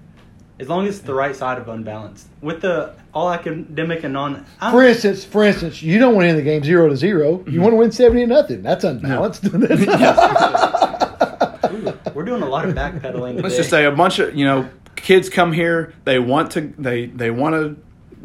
[0.60, 2.28] as long as it's the right side of unbalanced.
[2.42, 4.46] With the all academic and non.
[4.60, 7.38] I'm- For instance, for instance, you don't want to end the game zero to 0
[7.40, 7.52] Mm-hmm.
[7.52, 8.62] You want to win seventy to nothing.
[8.62, 9.44] That's unbalanced.
[12.14, 13.42] We're doing a lot of backpedaling today.
[13.44, 14.70] Let's just say a bunch of you know
[15.02, 15.94] kids come here.
[16.06, 17.78] They want to they they want to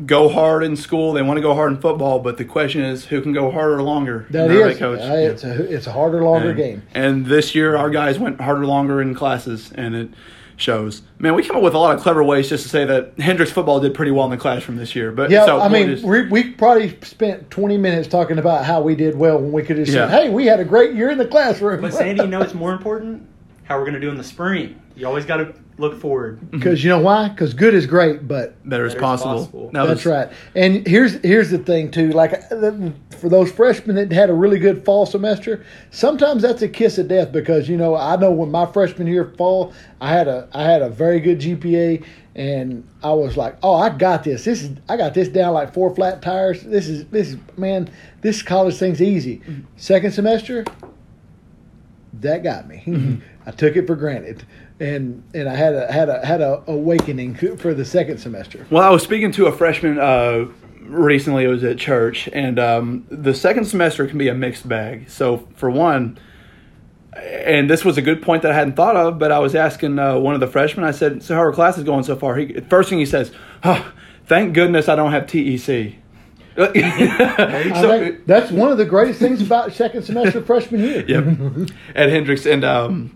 [0.04, 1.12] go hard in school.
[1.12, 2.18] They want to go hard in football.
[2.20, 4.26] But the question is, who can go harder longer?
[4.30, 5.00] That And our is, head coach.
[5.00, 6.82] uh, it's a it's a harder, longer and, game.
[6.94, 10.10] And this year, our guys went harder, longer in classes, and it
[10.58, 11.02] shows.
[11.18, 13.52] Man, we come up with a lot of clever ways just to say that Hendrix
[13.52, 15.12] football did pretty well in the classroom this year.
[15.12, 18.64] But Yeah, so I we'll mean, just- we, we probably spent 20 minutes talking about
[18.64, 20.08] how we did well when we could have Yeah.
[20.08, 21.82] said, hey, we had a great year in the classroom.
[21.82, 23.28] But Sandy, you know it's more important?
[23.64, 24.80] How we're going to do in the spring.
[24.94, 26.40] You always got to look forward.
[26.56, 27.28] Because you know why?
[27.28, 29.34] Because good is great, but better as better as possible.
[29.34, 29.70] possible.
[29.72, 30.30] That that's right.
[30.54, 32.12] And here's here's the thing too.
[32.12, 32.72] Like uh,
[33.18, 37.08] for those freshmen that had a really good fall semester, sometimes that's a kiss of
[37.08, 40.64] death because you know I know when my freshman year fall, I had a I
[40.64, 42.04] had a very good GPA,
[42.34, 44.44] and I was like, oh, I got this.
[44.44, 46.62] This is I got this down like four flat tires.
[46.62, 47.90] This is this is man,
[48.22, 49.42] this college thing's easy.
[49.76, 50.64] Second semester,
[52.14, 53.20] that got me.
[53.46, 54.44] I took it for granted.
[54.78, 58.66] And and I had a had a had a awakening for the second semester.
[58.70, 60.46] Well, I was speaking to a freshman uh,
[60.82, 61.44] recently.
[61.44, 65.08] It was at church, and um, the second semester can be a mixed bag.
[65.08, 66.18] So, for one,
[67.14, 69.98] and this was a good point that I hadn't thought of, but I was asking
[69.98, 70.84] uh, one of the freshmen.
[70.84, 73.32] I said, "So how are classes going so far?" He first thing he says,
[73.64, 73.92] oh,
[74.26, 75.96] "Thank goodness I don't have TEC."
[76.56, 81.04] So, think that's one of the greatest things about second semester freshman year.
[81.06, 81.70] Yep.
[81.94, 82.46] At Hendrix.
[82.46, 83.14] And um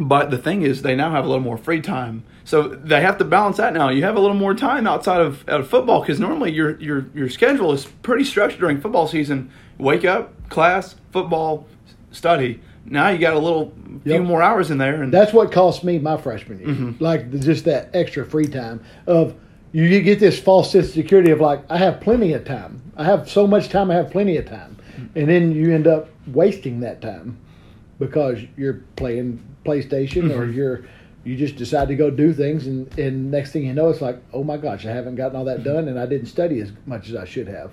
[0.00, 2.24] but the thing is they now have a little more free time.
[2.44, 3.90] So they have to balance that now.
[3.90, 7.06] You have a little more time outside of, out of football because normally your your
[7.14, 9.50] your schedule is pretty structured during football season.
[9.78, 11.66] Wake up, class, football,
[12.10, 12.60] study.
[12.86, 13.72] Now you got a little
[14.02, 16.68] few more hours in there and That's what cost me my freshman year.
[16.68, 17.04] Mm-hmm.
[17.04, 19.34] Like the- just that extra free time of
[19.72, 22.82] you, you get this false sense of security of like I have plenty of time.
[22.96, 23.90] I have so much time.
[23.90, 24.76] I have plenty of time,
[25.14, 27.38] and then you end up wasting that time
[27.98, 30.52] because you're playing PlayStation or Mm-hmm.
[30.56, 30.84] you're
[31.22, 34.18] you just decide to go do things, and and next thing you know, it's like
[34.32, 35.74] oh my gosh, I haven't gotten all that Mm-hmm.
[35.74, 37.72] done, and I didn't study as much as I should have.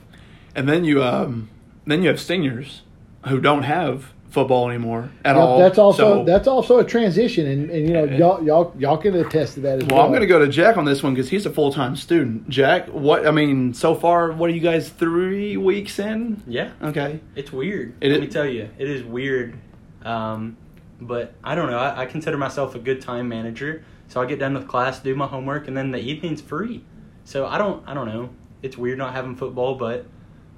[0.56, 1.50] and then you um
[1.86, 2.82] then you have seniors
[3.28, 5.58] who don't have football anymore at Yep, all.
[5.60, 8.18] that's also So- that's also a transition, and, and you know Yeah.
[8.18, 9.98] y'all y'all y'all can attest to that as well.
[10.00, 11.96] Well, I'm going to go to Jack on this one because he's a full time
[11.96, 12.50] student.
[12.50, 16.44] Jack, what I mean, so far, what are you guys three weeks in?
[16.46, 17.94] Yeah, Okay, it's weird.
[18.02, 19.56] It Let is- me tell you, it is weird.
[20.04, 20.58] Um,
[21.00, 21.78] but I don't know.
[21.78, 23.84] I, I consider myself a good time manager.
[24.08, 26.84] So I get done with class, do my homework, and then the evening's free.
[27.24, 27.88] So I don't.
[27.88, 28.30] I don't know.
[28.62, 30.06] It's weird not having football, but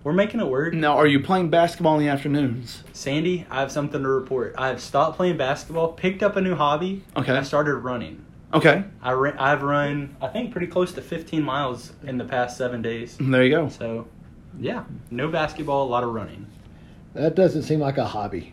[0.04, 0.74] we're making it work.
[0.74, 2.84] now are you playing basketball in the afternoons?
[2.94, 4.56] Sandy, I have something to report.
[4.58, 7.04] I have stopped playing basketball, picked up a new hobby.
[7.18, 7.34] Okay.
[7.34, 8.26] I started running.
[8.52, 12.58] Okay, I ran, I've run, I think, pretty close to 15 miles in the past
[12.58, 13.16] seven days.
[13.20, 13.70] there you go.
[13.70, 14.08] So,
[14.60, 16.48] yeah, no basketball, a lot of running.
[17.20, 18.50] That doesn't seem like a hobby.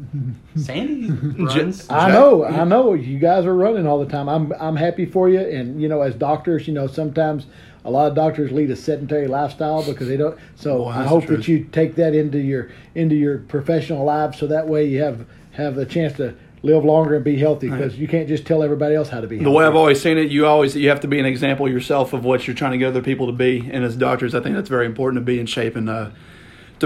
[0.56, 1.90] Sandy runs.
[1.90, 2.94] I know, I know.
[2.94, 4.28] You guys are running all the time.
[4.28, 5.40] I'm I'm happy for you.
[5.40, 7.46] And you know, as doctors, you know, sometimes
[7.84, 10.38] a lot of doctors lead a sedentary lifestyle because they don't.
[10.54, 14.46] So Well, I hope that you take that into your into your professional life, so
[14.46, 17.68] that way you have have a chance to live longer and be healthy.
[17.68, 19.40] Because you can't just tell everybody else how to be.
[19.40, 22.12] The way I've always seen it, you always you have to be an example yourself
[22.12, 23.68] of what you're trying to get other people to be.
[23.72, 26.10] And as doctors, I think that's very important to be in shape and uh,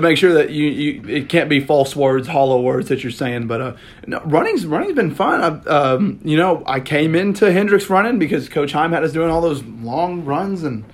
[0.01, 3.11] to make sure that you, you it can't be false words, hollow words that you're
[3.13, 3.47] saying.
[3.47, 3.77] But uh,
[4.07, 5.41] no, running's running's been fun.
[5.41, 9.31] I, um, you know, I came into Hendrix running because Coach Heim had us doing
[9.31, 10.85] all those long runs and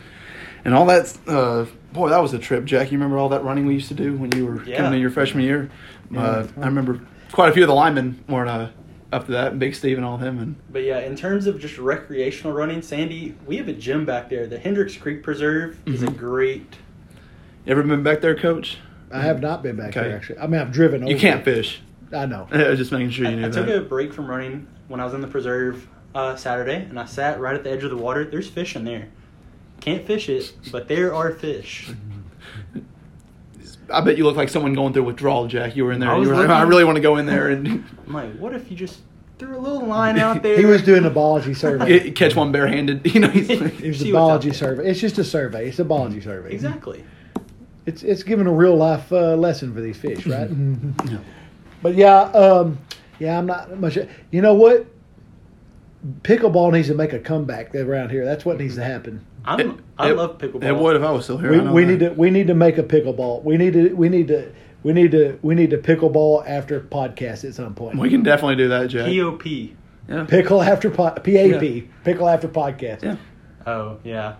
[0.64, 1.16] and all that.
[1.26, 2.90] Uh, boy, that was a trip, Jack.
[2.90, 4.78] You remember all that running we used to do when you were Yeah.
[4.78, 5.70] coming in your freshman year?
[6.16, 7.00] Uh, I remember
[7.32, 8.68] quite a few of the linemen weren't uh,
[9.12, 9.58] up to that.
[9.58, 10.56] Big Steve and all them and.
[10.70, 14.46] But yeah, in terms of just recreational running, Sandy, we have a gym back there.
[14.46, 16.08] The Hendrix Creek Preserve is Mm-hmm.
[16.08, 16.76] a great.
[17.64, 18.76] You ever been back there, Coach?
[19.14, 20.08] I have not been back Okay.
[20.08, 20.38] there actually.
[20.38, 21.02] I mean, I've driven.
[21.04, 21.12] Over.
[21.12, 21.44] You can't it.
[21.44, 21.80] fish.
[22.12, 22.46] I know.
[22.52, 23.78] I was just making sure you I, knew I took that.
[23.78, 27.40] a break from running when I was in the preserve uh, Saturday, and I sat
[27.40, 28.24] right at the edge of the water.
[28.24, 29.08] There's fish in there.
[29.80, 31.90] Can't fish it, but there are fish.
[33.92, 35.76] I bet you look like someone going through withdrawal, Jack.
[35.76, 36.10] You were in there.
[36.10, 37.66] I You was were like, looking- I really want to go in there and
[38.06, 39.00] I'm like, what if you just
[39.38, 40.56] threw a little line out there?
[40.56, 42.00] He was doing a biology survey.
[42.00, 43.12] get- catch one barehanded.
[43.12, 44.58] You know, he's It like, was See a what's out biology there.
[44.58, 44.90] survey.
[44.90, 45.68] It's just a survey.
[45.68, 46.52] It's a biology survey.
[46.52, 47.04] exactly.
[47.86, 50.48] It's it's giving a real life uh, lesson for these fish, right?
[51.10, 51.18] Yeah.
[51.82, 52.78] But yeah, um,
[53.18, 53.98] yeah, I'm not much.
[54.30, 54.86] You know what?
[56.22, 58.24] Pickleball needs to make a comeback around here.
[58.24, 59.24] That's what needs to happen.
[59.44, 60.64] I'm, It- I it- love pickleball.
[60.64, 61.50] It would if I was still here.
[61.50, 63.42] We, we need to we need to make a pickleball.
[63.44, 64.50] We need to we need to
[64.82, 67.98] we need to we need to pickleball after podcast at some point.
[67.98, 69.06] We can definitely do that, Jack.
[69.14, 69.46] POP.
[70.08, 70.24] Yeah.
[70.24, 71.26] Pickle after po- PAP.
[71.28, 71.80] Yeah.
[72.04, 73.02] Pickle after podcast.
[73.02, 73.16] Yeah.
[73.66, 74.36] Oh yeah,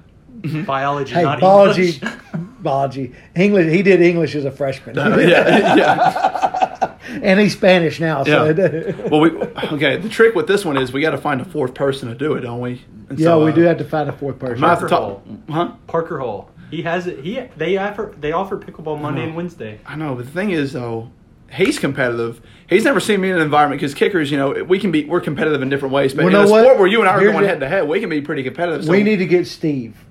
[0.67, 1.15] biology.
[1.15, 2.13] Hey, not biology, English.
[2.65, 3.73] biology, English.
[3.73, 4.99] He did English as a freshman.
[4.99, 5.77] Uh, yeah.
[5.77, 6.95] Yeah.
[7.23, 8.25] and he's Spanish now.
[8.25, 8.65] So Yeah.
[8.65, 9.99] it- well, we okay.
[9.99, 12.35] The trick with this one is we got to find a fourth person to do
[12.35, 12.83] it, don't we?
[13.09, 14.61] And yeah, so, we uh, do have to find a fourth person.
[14.61, 15.73] might to Parker Hall, huh?
[15.87, 16.51] Parker Hall.
[16.71, 17.21] He has it.
[17.21, 19.79] He they offer they offer pickleball Monday and Wednesday.
[19.87, 21.11] I know, but the thing is, though,
[21.53, 22.41] he's competitive.
[22.69, 25.21] He's never seen me in an environment because kickers, you know, we can be we're
[25.21, 26.15] competitive in different ways.
[26.15, 26.63] But Well, in a know what?
[26.65, 28.43] sport where you and I are Here's going head to head, we can be pretty
[28.43, 28.87] competitive.
[28.87, 30.04] So we need to get Steve.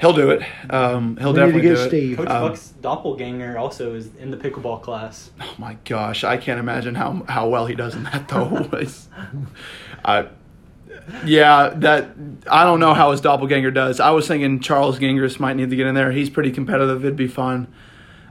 [0.00, 0.42] He'll do it.
[0.70, 1.88] Um, he'll We need to definitely get do it.
[1.88, 2.16] Steve.
[2.16, 5.30] Coach Um, Buck's doppelganger also is in the pickleball class.
[5.40, 8.68] Oh my gosh, I can't imagine how how well he does in that though.
[8.72, 9.08] It's-
[10.04, 10.26] I,
[11.24, 12.08] yeah, that
[12.50, 14.00] I don't know how his doppelganger does.
[14.00, 16.12] I was thinking Charles Gingras might need to get in there.
[16.12, 17.04] He's pretty competitive.
[17.04, 17.68] It'd be fun.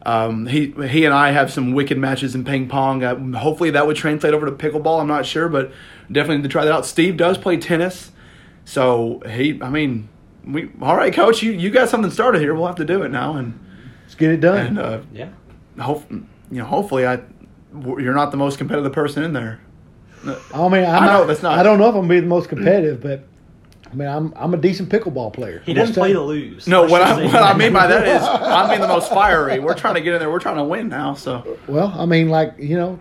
[0.06, 3.04] Um, he he and I have some wicked matches in ping pong.
[3.04, 5.00] Uh, hopefully that would translate over to pickleball.
[5.02, 5.72] I'm not sure, but
[6.12, 6.86] definitely need to try that out.
[6.86, 8.12] Steve does play tennis,
[8.66, 9.62] so he.
[9.62, 10.08] I mean,
[10.46, 11.42] we all right, coach.
[11.44, 12.54] You you got something started here.
[12.56, 13.60] We'll have to do it now, and
[14.04, 14.66] Let's get it done.
[14.68, 15.30] and uh, Yeah.
[15.80, 16.66] hope you know.
[16.66, 17.20] Hopefully, I
[17.74, 19.60] you're not the most competitive person in there.
[20.26, 22.20] I mean, I'm I know, not, that's not- I don't know if I'm gonna be
[22.20, 23.24] the most competitive, but
[23.92, 25.62] I mean, I'm I'm a decent pickleball player.
[25.66, 26.68] He doesn't play to lose.
[26.68, 29.60] No, what I what I mean by that is I'm being the most fiery.
[29.60, 30.30] We're trying to get in there.
[30.32, 31.14] We're trying to win now.
[31.14, 33.00] So Well, I mean, like you know,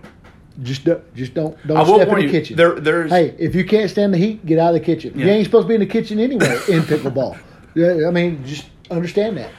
[0.63, 2.31] just do, just don't don't I will step in the you.
[2.31, 2.57] kitchen.
[2.57, 5.19] There, there's hey, if you can't stand the heat, get out of the kitchen.
[5.19, 7.39] You ain't supposed to be in the kitchen anyway in pickleball.
[7.75, 9.51] Yeah, I mean, just understand that.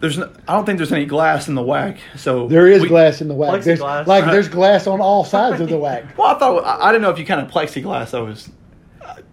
[0.00, 1.98] there's no, I don't think there's any glass in the WAC.
[2.16, 3.62] So There is we- glass in the WAC.
[3.64, 4.06] There's, Plexiglass.
[4.06, 6.06] like there's glass on all sides of the WAC.
[6.16, 8.16] Well, I thought I, I didn't know if you kind of plexiglass.
[8.16, 8.50] I was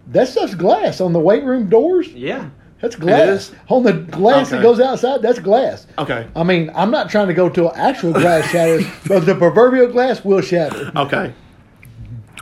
[0.08, 2.08] That stuff's glass on the weight room doors.
[2.08, 2.50] Yeah.
[2.80, 5.20] That's glass on the glass that goes outside.
[5.22, 5.86] That's glass.
[5.98, 6.28] okay.
[6.36, 9.88] I mean, I'm not trying to go to an actual glass shatter, but the proverbial
[9.88, 10.92] glass will shatter.
[10.94, 11.34] Okay.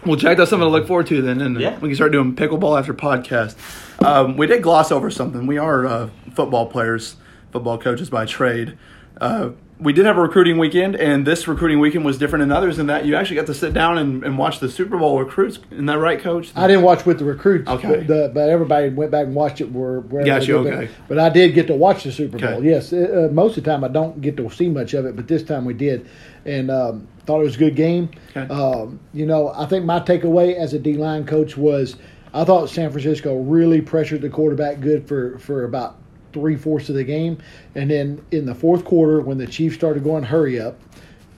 [0.05, 1.78] Well, Jack, that's something to look forward to then, and Yeah.
[1.80, 3.57] we can start doing pickleball after podcast.
[4.05, 5.47] Um, we did gloss over something.
[5.47, 7.16] We are uh, football players,
[7.51, 8.76] football coaches by trade.
[9.20, 12.79] Uh, we did have a recruiting weekend, and this recruiting weekend was different than others
[12.79, 15.59] in that you actually got to sit down and, and watch the Super Bowl recruits.
[15.70, 16.51] Isn't that right, Coach?
[16.57, 18.05] I didn't watch with the recruits, Okay.
[18.05, 19.70] the, but everybody went back and watched it.
[19.70, 20.89] Where, where Got you, okay.
[21.09, 22.49] But I did get to watch the Super Bowl.
[22.55, 22.68] Okay.
[22.68, 25.29] Yes, uh, most of the time I don't get to see much of it, but
[25.29, 26.09] this time we did,
[26.47, 28.09] and um, thought it was a good game.
[28.35, 28.53] Okay.
[28.53, 31.97] Um, you know, I think my takeaway as a D line coach was
[32.33, 35.99] I thought San Francisco really pressured the quarterback good for for about
[36.37, 37.39] three fourths of the game,
[37.74, 40.78] and then in the fourth quarter when the Chiefs started going hurry up.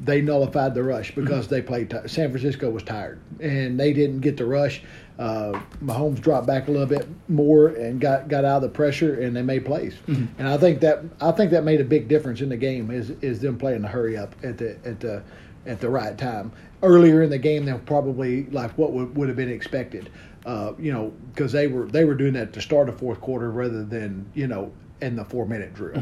[0.00, 1.90] They nullified the rush because they played.
[1.90, 4.80] T- San Francisco was tired, and they didn't get the rush.
[5.18, 9.20] Uh, Mahomes dropped back a little bit more and got, got out of the pressure,
[9.20, 9.96] and they made plays.
[10.38, 12.92] And I think that I think that made a big difference in the game.
[12.92, 15.22] Is is them playing the hurry up at the at the
[15.66, 16.52] at the right time.
[16.84, 20.10] Earlier in the game, they're probably like what would, would have been expected.
[20.46, 23.50] Uh, you know, because they were they were doing that to start a fourth quarter
[23.50, 25.96] rather than you know in the four minute drill.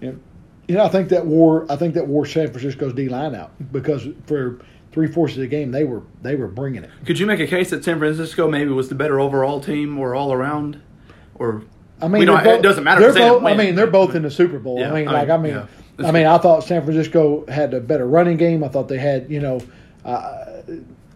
[0.00, 0.20] And,
[0.68, 3.52] you know, I think that wore I think that wore San Francisco's D line out
[3.72, 4.58] because for
[4.92, 6.90] three fourths of the game they were they were bringing it.
[7.04, 10.14] Could you make a case that San Francisco maybe was the better overall team or
[10.14, 10.80] all around?
[11.36, 11.62] Or
[12.00, 13.56] I mean, We don't- they're both- it doesn't matter They're if they didn't both, I
[13.56, 14.78] mean, they're both in the Super Bowl.
[14.78, 15.66] Yeah, I mean, I like I mean, yeah.
[16.06, 18.64] I mean, I thought San Francisco had a better running game.
[18.64, 19.60] I thought they had, you know,
[20.04, 20.44] uh,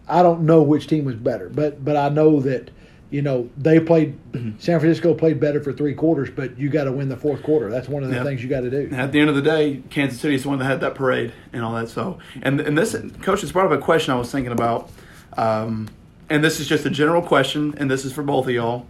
[0.07, 2.71] I don't know which team was better, but but I know that.
[3.11, 4.17] You know they played.
[4.59, 7.69] San Francisco played better for three quarters, but you got to win the fourth quarter.
[7.71, 8.23] That's one of the Yeah.
[8.23, 8.89] things you got to do.
[8.95, 11.31] at the end of the day, Kansas City is the one that had that parade
[11.51, 11.89] and all that.
[11.89, 14.91] So, and and this coach has brought up a question I was thinking about,
[15.37, 15.89] um,
[16.29, 18.85] and this is just a general question, and this is for both of y'all.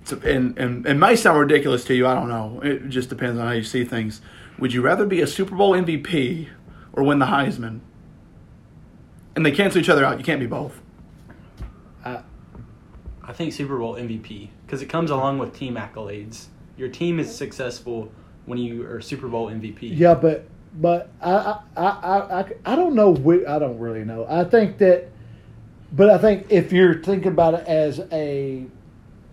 [0.00, 2.06] It's a, and, and it may sound ridiculous to you.
[2.06, 2.60] I don't know.
[2.62, 4.22] It just depends on how you see things.
[4.58, 6.48] Would you rather be a Super Bowl MVP
[6.94, 7.80] or win the Heisman?
[9.36, 10.18] And they cancel each other out.
[10.18, 10.80] You can't be both.
[13.28, 16.46] I, I think Super Bowl MVP because it comes along with team accolades.
[16.76, 18.10] Your team is successful
[18.46, 19.96] when you are Super Bowl MVP.
[19.96, 23.14] Yeah, but but I I, I, I, I don't know.
[23.14, 24.26] whi- I don't really know.
[24.28, 25.10] I think that,
[25.92, 28.64] but I think if you're thinking about it as a,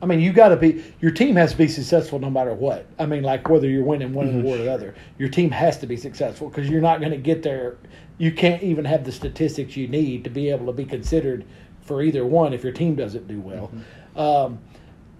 [0.01, 0.83] I mean, you got to be.
[0.99, 2.87] Your team has to be successful no matter what.
[2.99, 4.41] I mean, like whether you're winning one mm-hmm.
[4.41, 7.17] award or the other, your team has to be successful because you're not going to
[7.17, 7.77] get there.
[8.17, 11.45] You can't even have the statistics you need to be able to be considered
[11.85, 13.71] for either one if your team doesn't do well.
[14.15, 14.59] Um,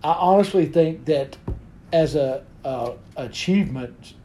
[0.04, 1.38] I honestly think that
[1.94, 4.16] as a, uh achievement,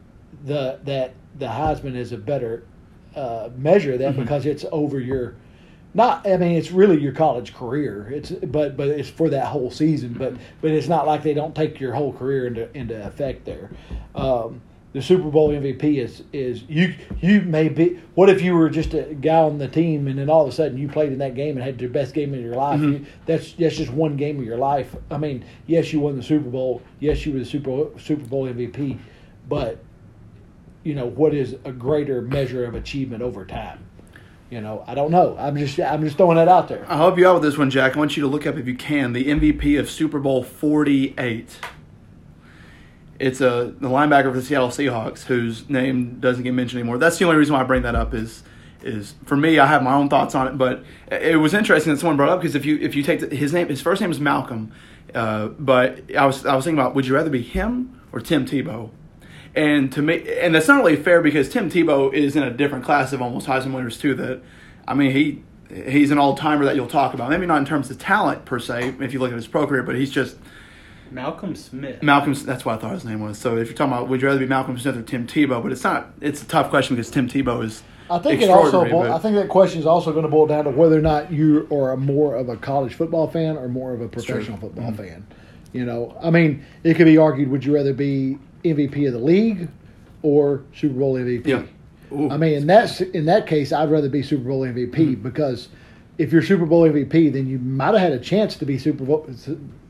[0.45, 2.63] the that the Heisman is a better
[3.15, 5.35] uh, measure of that because it's over your
[5.93, 8.09] not I mean it's really your college career.
[8.11, 10.13] It's but but it's for that whole season.
[10.13, 13.69] But but it's not like they don't take your whole career into into effect there.
[14.15, 14.61] Um,
[14.93, 18.93] the Super Bowl MVP is is you you may be what if you were just
[18.93, 21.33] a guy on the team and then all of a sudden you played in that
[21.33, 22.79] game and had your best game of your life.
[22.79, 23.03] Mm-hmm.
[23.03, 24.95] You, that's that's just one game of your life.
[25.09, 26.81] I mean, yes, you won the Super Bowl.
[26.99, 28.99] Yes, you were the Super Super Bowl MVP,
[29.47, 29.81] but
[30.83, 33.85] you know what is a greater measure of achievement over time?
[34.49, 35.37] You know, I don't know.
[35.39, 36.85] I'm just I'm just throwing that out there.
[36.89, 37.95] I'll help you out with this one, Jack.
[37.95, 41.59] I want you to look up, if you can, the MVP of Super Bowl 48.
[43.21, 46.97] It's a the linebacker for the Seattle Seahawks, whose name doesn't get mentioned anymore.
[46.97, 48.15] That's the only reason why I bring that up.
[48.15, 48.43] Is
[48.81, 51.99] is for me, I have my own thoughts on it, but it was interesting that
[51.99, 54.09] someone brought up because if you if you take the, his name, his first name
[54.11, 54.71] is Malcolm,
[55.13, 58.45] uh, but I was I was thinking about would you rather be him or Tim
[58.45, 58.89] Tebow?
[59.53, 62.85] And to me, and that's not really fair because Tim Tebow is in a different
[62.85, 64.15] class of almost Heisman winners too.
[64.15, 64.41] That
[64.87, 65.43] I mean, he
[65.89, 67.29] he's an all timer that you'll talk about.
[67.29, 69.83] Maybe not in terms of talent per se, if you look at his pro career,
[69.83, 70.37] but he's just
[71.11, 72.01] Malcolm Smith.
[72.01, 72.33] Malcolm.
[72.33, 73.37] That's what I thought his name was.
[73.37, 75.61] So if you're talking about, would you rather be Malcolm Smith or Tim Tebow?
[75.61, 76.13] But it's not.
[76.21, 77.83] It's a tough question because Tim Tebow is.
[78.09, 78.63] I think it also.
[78.63, 80.97] extraordinary, Boil, but- I think that question is also going to boil down to whether
[80.97, 84.57] or not you are more of a college football fan or more of a professional
[84.57, 85.03] football Mm-hmm.
[85.03, 85.27] fan.
[85.73, 89.19] You know, I mean, it could be argued: Would you rather be MVP of the
[89.19, 89.69] league
[90.21, 91.47] or Super Bowl MVP?
[91.47, 91.63] Yeah.
[92.11, 92.29] Ooh.
[92.29, 95.23] I mean, in that in that case, I'd rather be Super Bowl MVP Mm-hmm.
[95.23, 95.69] because
[96.21, 99.03] if you're Super Bowl MVP, then you might have had a chance to be Super
[99.03, 99.27] Bowl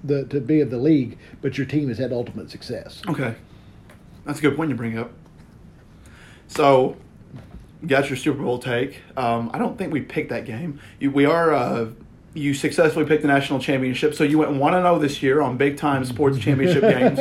[0.04, 3.02] the, to be of the league, but your team has had ultimate success.
[3.08, 3.36] Okay,
[4.26, 5.12] that's a good point you bring up.
[6.48, 6.96] So,
[7.82, 9.02] you got your Super Bowl take.
[9.18, 10.80] Um, I don't think we picked that game.
[11.00, 11.54] You, we are.
[11.54, 11.90] Uh,
[12.34, 15.58] you successfully picked the national championship, so you went one and zero this year on
[15.58, 17.20] big time sports championship games.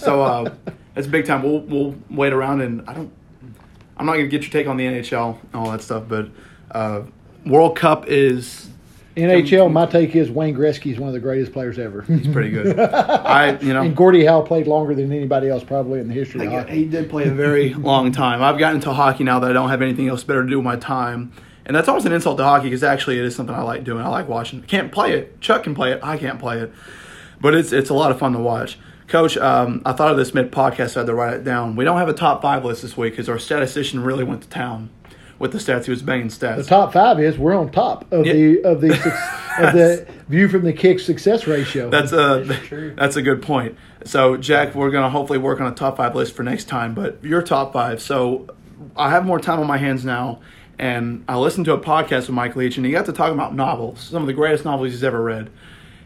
[0.00, 0.54] So uh,
[0.94, 1.42] it's big time.
[1.42, 3.12] We'll we'll wait around, and I don't.
[3.96, 6.28] I'm not gonna get your take on the NHL and all that stuff, but
[6.70, 7.02] uh,
[7.44, 8.68] World Cup is
[9.16, 12.02] NHL, my take is Wayne Gretzky is one of the greatest players ever.
[12.02, 12.78] He's pretty good.
[12.80, 16.46] I, you know, and Gordie Howe played longer than anybody else probably in the history
[16.46, 16.72] of hockey.
[16.76, 18.42] He did play a very long time.
[18.42, 20.64] I've gotten into hockey now that I don't have anything else better to do with
[20.64, 21.32] my time.
[21.66, 24.02] And that's almost an insult to hockey because actually it is something I like doing.
[24.02, 24.62] I like watching.
[24.62, 25.40] Can't play it.
[25.40, 26.00] Chuck can play it.
[26.02, 26.72] I can't play it.
[27.40, 28.78] But it's it's a lot of fun to watch.
[29.08, 30.90] Coach, um, I thought of this mid podcast.
[30.90, 31.76] So I had to write it down.
[31.76, 34.48] We don't have a top five list this week because our statistician really went to
[34.48, 34.90] town
[35.42, 35.84] with the stats.
[35.86, 36.56] He was banging stats.
[36.56, 38.32] The top five is we're on top of Yeah.
[38.32, 38.92] the of the
[39.58, 41.90] of the view from the kick success ratio.
[41.90, 43.76] That's a That's that's a good point.
[44.04, 46.94] So Jack, we're gonna hopefully work on a top five list for next time.
[46.94, 48.00] But your top five.
[48.00, 48.46] So
[48.96, 50.40] I have more time on my hands now,
[50.78, 53.52] and I listened to a podcast with Mike Leach, and he got to talk about
[53.54, 55.50] novels, some of the greatest novels he's ever read,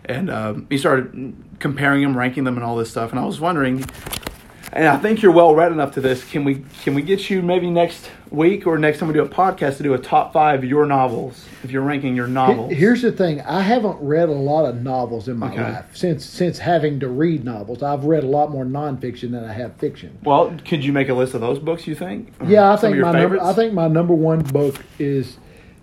[0.06, 3.10] and um, he started comparing them, ranking them, and all this stuff.
[3.10, 3.84] And I was wondering,
[4.72, 6.24] and I think you're well read enough to this.
[6.24, 9.28] Can we can we get you maybe next week or next time we do a
[9.28, 12.72] podcast to do a top five of your novels if you're ranking your novels?
[12.72, 15.62] Here's the thing: I haven't read a lot of novels in my Okay.
[15.62, 17.82] life since since having to read novels.
[17.82, 20.18] I've read a lot more nonfiction than I have fiction.
[20.24, 21.86] Well, could you make a list of those books?
[21.86, 22.32] You think?
[22.40, 23.42] Or Yeah, I think my number.
[23.42, 25.38] I think my number one book is.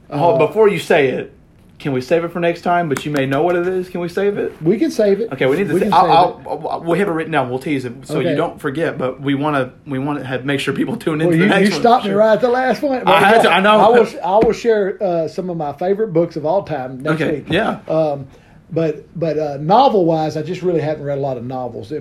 [0.10, 1.34] Oh, uh, before you say it,
[1.80, 2.88] can we save it for next time?
[2.88, 3.90] But you may know what it is.
[3.90, 4.62] Can we save it?
[4.62, 5.32] we can save it.
[5.34, 5.74] Okay, we need to.
[5.74, 6.50] We sa- can I'll, save it.
[6.50, 7.50] I'll, I'll- we'll have it written down.
[7.50, 8.30] We'll tease it so Okay.
[8.30, 8.98] you don't forget.
[8.98, 9.90] But we want to.
[9.90, 11.28] We want to have make sure people tune in.
[11.28, 13.06] Well, to you, the next you stopped me right at the last one.
[13.08, 13.80] I had to- I know.
[13.80, 14.08] I will.
[14.24, 17.46] I will share uh, some of my favorite books of all time next Okay, week.
[17.50, 17.80] yeah.
[17.88, 18.28] Um,
[18.72, 21.92] but but uh, novel wise, I just really haven't read a lot of novels.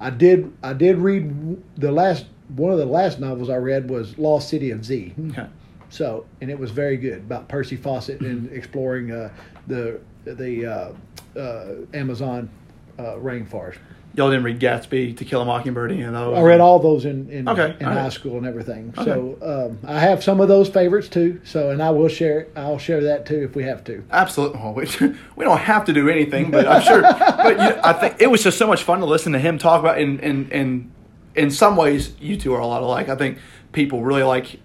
[0.00, 4.18] I did I did read the last one of the last novels I read was
[4.18, 5.14] Lost City of Z.
[5.30, 5.46] Okay.
[5.94, 8.56] So and it was very good about Percy Fawcett and Mm-hmm.
[8.56, 9.30] exploring uh,
[9.68, 12.50] the the uh, uh, Amazon
[12.98, 13.78] uh, rainforest.
[14.16, 16.34] Y'all didn't read Gatsby, To Kill a Mockingbird, you know?
[16.34, 18.02] I read all those in in, Okay, in all right.
[18.02, 18.92] high school and everything.
[19.04, 21.40] So um, I have some of those favorites too.
[21.44, 24.04] So and I will share I'll share that too if we have to.
[24.10, 24.58] Absolutely.
[24.60, 24.86] Well, we,
[25.36, 27.02] we don't have to do anything, but I'm sure.
[27.02, 29.58] but you know, I think it was just so much fun to listen to him
[29.58, 30.00] talk about.
[30.00, 30.92] In and in
[31.36, 33.08] in some ways, you two are a lot alike.
[33.08, 33.38] I think
[33.72, 34.58] people really like.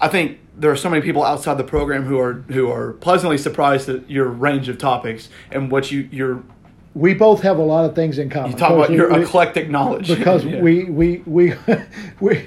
[0.00, 3.38] I think there are so many people outside the program who are who are pleasantly
[3.38, 6.42] surprised at your range of topics and what you you're
[6.94, 8.52] We both have a lot of things in common.
[8.52, 10.60] you talk about your we- eclectic knowledge because Yeah.
[10.60, 11.54] we we we
[12.20, 12.46] we.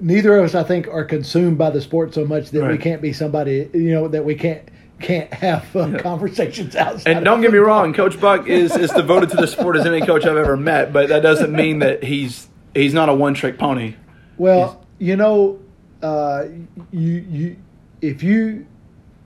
[0.00, 3.00] Neither of us, I think, are consumed by the sport so much that we can't
[3.00, 4.62] be somebody, you know, that we can't
[4.98, 7.08] can't have uh, conversations outside.
[7.16, 10.00] And don't get me wrong, Coach Buck is as devoted to the sport as any
[10.00, 13.58] coach I've ever met, but that doesn't mean that he's he's not a one trick
[13.58, 13.94] pony.
[14.38, 15.60] Well, you know,
[16.06, 16.48] uh,
[16.92, 17.56] you you
[18.00, 18.66] if you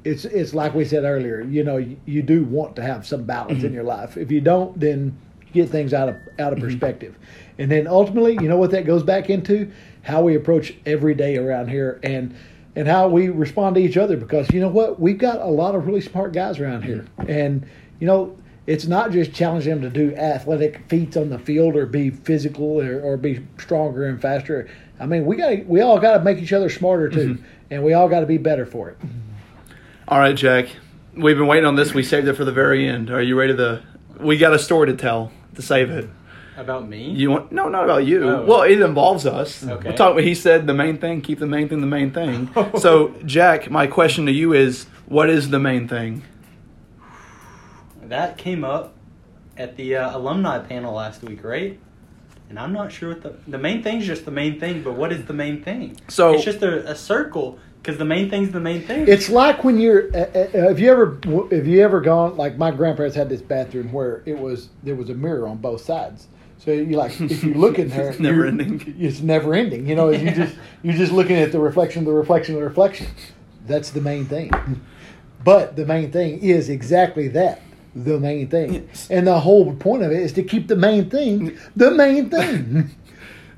[0.04, 1.42] it's it's like we said earlier.
[1.42, 3.66] You know, you, you do want to have some balance Mm-hmm.
[3.66, 4.16] in your life.
[4.16, 5.16] If you don't, then
[5.52, 7.18] you get things out of out of perspective.
[7.58, 9.70] And then ultimately, you know what that goes back into
[10.02, 12.34] how we approach every day around here and
[12.76, 15.74] and how we respond to each other because you know what we've got a lot
[15.74, 17.66] of really smart guys around here and
[17.98, 18.34] you know
[18.66, 22.80] it's not just challenging them to do athletic feats on the field or be physical
[22.80, 24.70] or, or be stronger and faster
[25.00, 27.38] i mean we got we all got to make each other smarter too
[27.70, 28.98] and we all got to be better for it
[30.08, 30.66] All right, Jack.
[31.14, 31.94] We've been waiting on this.
[31.94, 33.10] We saved it for the very end.
[33.10, 33.80] Are you ready to?
[34.18, 36.08] We got a story to tell to save it.
[36.56, 37.10] About me?
[37.10, 38.28] You want no, not about you.
[38.28, 38.44] Oh.
[38.44, 39.62] Well, it involves us.
[39.64, 39.90] Okay.
[39.90, 40.24] We're talking.
[40.24, 41.20] He said the main thing.
[41.20, 42.50] Keep the main thing the main thing.
[42.78, 46.22] so, Jack, my question to you is, what is the main thing?
[48.02, 48.94] That came up
[49.56, 51.78] at the uh, alumni panel last week, right?
[52.50, 55.12] And I'm not sure what the the main thing's just the main thing, but what
[55.12, 55.96] is the main thing?
[56.08, 59.06] So- it's just a, a circle because the main thing's the main thing.
[59.08, 60.14] It's like when you're.
[60.14, 61.18] Uh, uh, have you ever?
[61.52, 62.36] Have you ever gone?
[62.36, 65.80] Like my grandparents had this bathroom where it was there was a mirror on both
[65.82, 66.26] sides.
[66.58, 68.96] So you like if you look in there, It's never ending.
[68.98, 69.86] It's never ending.
[69.86, 73.06] You know, you just you're just looking at the reflection, the reflection, the reflection.
[73.66, 74.50] That's the main thing.
[75.44, 77.62] But the main thing is exactly that.
[77.94, 79.08] The main thing, Yes.
[79.10, 82.90] and the whole point of it is to keep the main thing the main thing.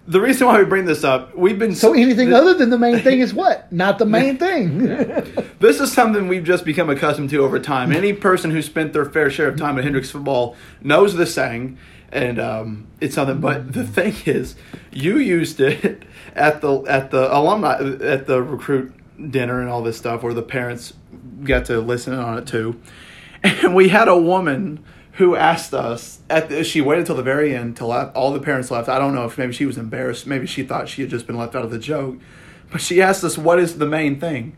[0.05, 2.99] The reason why we bring this up, we've been So anything other than the main
[2.99, 3.73] thing is what?
[3.73, 5.33] Not the main thing.
[5.61, 7.93] This is something we've just become accustomed to over time.
[7.93, 11.79] Any person who spent their fair share of time at Hendrix football knows the saying,
[12.11, 13.39] and um, it's something.
[13.41, 14.57] But the thing is,
[14.91, 16.03] you used it
[16.35, 18.93] at the at the alumni at the recruit
[19.31, 20.95] dinner and all this stuff, where the parents
[21.45, 22.81] got to listen on it too.
[23.45, 27.55] And we had a woman who asked us at the, she waited till the very
[27.55, 28.89] end till all the parents left.
[28.89, 31.37] I don't know if maybe she was embarrassed, maybe she thought she had just been
[31.37, 32.19] left out of the joke,
[32.71, 34.57] but she asked us what is the main thing.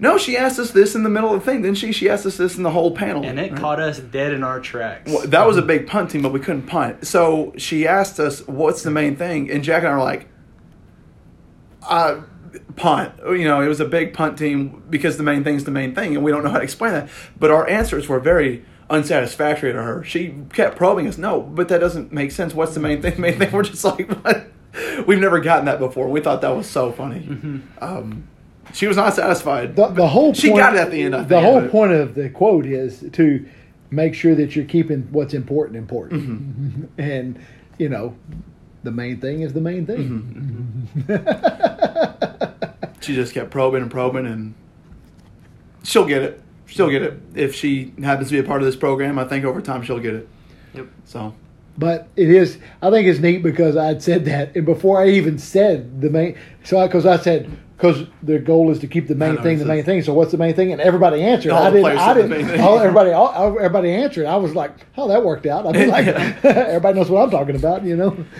[0.00, 1.90] No, she asked us this in the middle of the thing, didn't she?
[1.90, 3.24] She asked us this in the whole panel.
[3.24, 3.60] and it right?
[3.60, 5.10] caught us dead in our tracks.
[5.10, 7.04] Well, that was a big punt team, but we couldn't punt.
[7.06, 10.28] So she asked us, "What's the main thing?" And Jack and I were like,
[11.82, 12.20] "Uh,
[12.78, 15.94] punt." You know, it was a big punt team because the main thing's the main
[15.94, 17.08] thing, and we don't know how to explain that.
[17.38, 20.02] But our answers were very unsatisfactory to her.
[20.04, 21.18] She kept probing us.
[21.18, 22.54] No, but that doesn't make sense.
[22.54, 23.14] What's the main thing?
[23.16, 23.52] The main thing.
[23.52, 24.46] We're just like, what?
[25.06, 26.08] We've never gotten that before.
[26.08, 27.60] We thought that was so funny.
[27.80, 28.28] Um,
[28.72, 29.76] she was not satisfied.
[29.76, 31.70] the, the whole She point, got it at the end, I the think, whole but-
[31.70, 33.46] point of the quote is to
[33.90, 36.84] make sure that you're keeping what's important important, Mm-hmm.
[37.00, 37.38] and
[37.78, 38.14] you know,
[38.84, 40.88] the main thing is the main thing.
[41.08, 42.54] Mm-hmm.
[43.00, 44.54] she just kept probing and probing and
[45.82, 46.42] she'll get it.
[46.66, 47.20] She'll get it.
[47.34, 50.00] If she happens to be a part of this program i think over time she'll
[50.00, 50.28] get it.
[50.74, 50.86] Yep.
[51.04, 51.34] so.
[51.78, 55.38] But it is, I think it's neat because I'd said that, and before I even
[55.38, 59.36] said the main, so because I, said because the goal is to keep the main
[59.36, 60.02] know, thing the main thing.
[60.02, 60.72] So what's the main thing?
[60.72, 61.52] And everybody answered.
[61.52, 61.86] I didn't.
[61.86, 62.60] I didn't.
[62.60, 64.26] All, everybody, all, everybody answered.
[64.26, 65.64] I was like, oh, that worked out.
[65.64, 66.06] I mean, like,
[66.44, 68.16] everybody knows what I'm talking about, you know.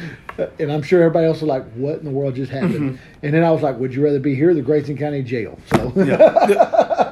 [0.61, 3.01] And I'm sure everybody else was like, what in the world just happened?
[3.25, 5.59] And then I was like, would you rather be here or the Grayson County Jail?
[5.75, 7.09] So yeah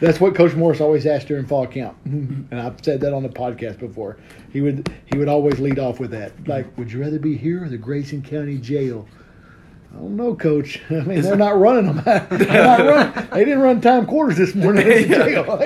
[0.00, 3.28] that's what Coach Morris always asked during fall camp, and I've said that on the
[3.28, 4.18] podcast before.
[4.52, 7.64] He would he would always lead off with that, like, "Would you rather be here
[7.64, 9.06] or the Grayson County Jail?"
[9.96, 10.82] I don't know, Coach.
[10.90, 12.02] I mean, they're not running them.
[12.04, 13.30] They're not running.
[13.30, 15.56] They didn't run time quarters this morning at the jail.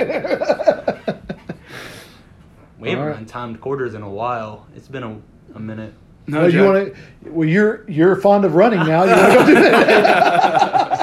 [2.78, 3.16] We haven't All right.
[3.16, 4.66] run timed quarters in a while.
[4.76, 5.18] It's been a,
[5.55, 5.93] a minute.
[6.28, 7.31] no well, you want to?
[7.31, 9.05] Well, you're you're fond of running now.
[9.05, 11.01] You want to go do that?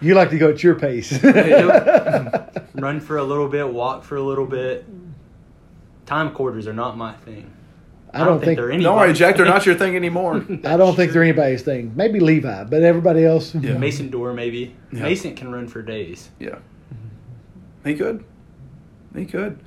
[0.00, 1.12] you like to go at your pace.
[2.74, 4.86] Run for a little bit, walk for a little bit.
[6.06, 7.52] Time quarters are not my thing.
[8.14, 8.58] I don't think.
[8.58, 11.62] they're anybody's don't worry jack they're not your thing anymore I don't think they're anybody's
[11.62, 11.92] thing.
[11.96, 13.54] Maybe Levi, but everybody else.
[13.54, 13.78] Yeah.
[13.78, 14.74] Mason Door maybe.
[14.92, 15.02] Yeah.
[15.04, 16.30] Mason can run for days.
[16.38, 16.58] yeah
[17.84, 18.24] he could
[19.14, 19.58] he could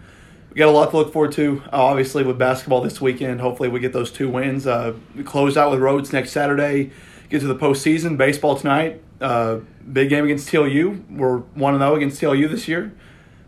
[0.51, 3.67] we got a lot to look forward to uh, obviously with basketball this weekend hopefully
[3.67, 6.91] we get those two wins uh, we close out with Rhodes next saturday
[7.29, 9.57] get to the postseason baseball tonight uh,
[9.91, 12.93] big game against tlu we're 1-0 against tlu this year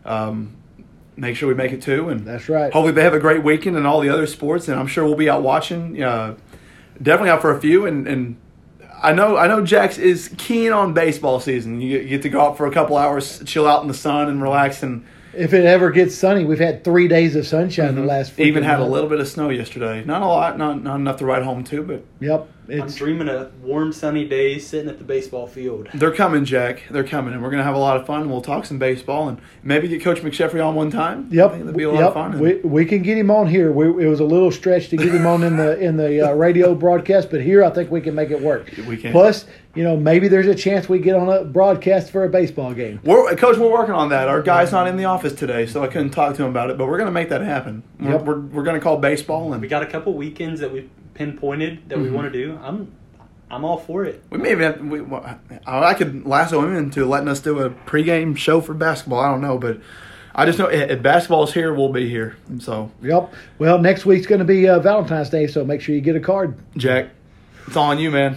[0.04, 0.54] um,
[1.18, 2.72] make sure we make it too and That's right.
[2.72, 5.16] hopefully they have a great weekend and all the other sports, and I'm sure we'll
[5.16, 6.02] be out watching.
[6.02, 6.36] Uh,
[7.02, 8.36] definitely out for a few, and, and
[9.02, 11.80] I know I know Jax is keen on baseball season.
[11.80, 14.42] You get, to go out for a couple hours, chill out in the sun, and
[14.42, 14.82] relax.
[14.82, 15.04] And
[15.34, 18.32] If it ever gets sunny, we've had three days of sunshine the last.
[18.32, 18.42] Mm-hmm.
[18.42, 20.04] even had a little bit of snow yesterday.
[20.04, 23.62] Not a lot, not not enough to ride home to, but Yep, I'm dreaming of
[23.62, 25.88] warm, sunny days sitting at the baseball field.
[25.94, 26.82] they're coming, Jack.
[26.90, 28.28] They're coming, and we're gonna have a lot of fun.
[28.28, 31.28] We'll talk some baseball and maybe get Coach McSheffrey on one time.
[31.30, 31.50] Yep.
[31.52, 32.08] think that'd be a lot yep.
[32.08, 32.38] of fun.
[32.38, 33.72] We we can get him on here.
[33.72, 36.34] We, it was a little stretch to get him on in the in the uh,
[36.34, 38.70] radio broadcast, but here I think we can make it work.
[38.86, 39.12] We can.
[39.12, 42.74] Plus, you know, maybe there's a chance we get on a broadcast for a baseball
[42.74, 43.00] game.
[43.04, 44.26] We're, Coach, we're working on that.
[44.28, 46.76] Our guy's not in the office today, so I couldn't talk to him about it.
[46.78, 47.84] But we're going to make that happen.
[48.00, 48.22] We're, Yep.
[48.22, 50.88] we're, we're going to call baseball, and We got a couple weekends that we
[51.18, 52.58] pinpointed that we want to do.
[52.62, 52.92] I'm
[53.50, 54.22] I'm all for it.
[54.30, 58.36] we maybe have, we, well, I could lasso him into letting us do a pregame
[58.36, 59.20] show for basketball.
[59.20, 59.80] I don't know, but
[60.34, 62.36] I just know if if basketball's here, we'll be here.
[62.60, 63.32] So, Yep.
[63.58, 66.20] Well, next week's going to be uh, Valentine's Day, so make sure you get a
[66.20, 66.56] card.
[66.76, 67.08] Jack,
[67.66, 68.36] it's all on you, man.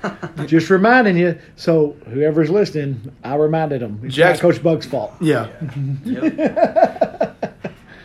[0.46, 1.38] Just reminding you.
[1.56, 4.00] So whoever's listening, I reminded them.
[4.04, 5.12] It's Jack's- Coach Bug's fault.
[5.20, 5.48] Yeah.
[6.04, 7.48] Yep.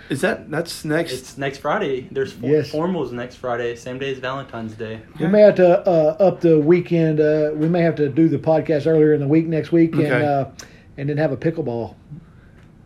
[0.10, 1.12] Is that that's next?
[1.14, 2.08] It's next Friday.
[2.12, 2.72] There's four, Yes.
[2.72, 5.02] formals next Friday, same day as Valentine's Day.
[5.20, 7.20] We may have to uh, up the weekend.
[7.20, 10.06] Uh, we may have to do the podcast earlier in the week next week, and
[10.24, 10.50] uh,
[10.98, 11.96] and then have a pickleball.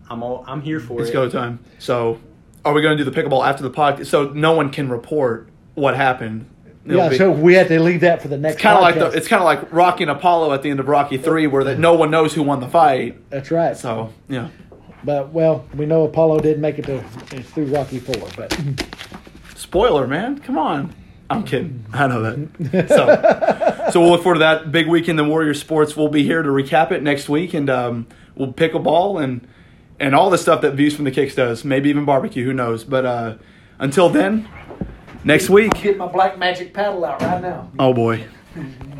[0.10, 1.14] I'm all I'm here for it's it.
[1.14, 1.60] go time.
[1.80, 2.20] So,
[2.66, 4.08] are we going to do the pickleball after the podcast?
[4.08, 6.48] So no one can report what happened.
[6.84, 8.56] It'll yeah, be- so we have to leave that for the next.
[8.56, 10.80] it's kind of like the, it's kind of like Rocky and Apollo at the end
[10.80, 13.30] of Rocky Three, where that no one knows who won the fight.
[13.30, 13.78] That's right.
[13.78, 14.50] So yeah,
[15.04, 17.02] But well, we know Apollo didn't make it to
[17.43, 18.56] through Rocky Four, but
[19.56, 20.93] spoiler, man, come on.
[21.30, 21.86] I'm kidding.
[21.93, 22.89] I know that.
[22.89, 25.95] So, so we'll look forward to that big weekend in the Warrior Sports.
[25.95, 29.47] We'll be here to recap it next week, and um, we'll pick a ball and
[29.99, 31.64] and all the stuff that Views from the Kicks does.
[31.64, 32.43] Maybe even barbecue.
[32.43, 32.84] Who knows?
[32.84, 33.38] But uh,
[33.80, 34.49] until then,
[35.24, 35.74] next week.
[35.76, 37.72] get my black magic paddle out right now.
[37.80, 38.26] Oh boy.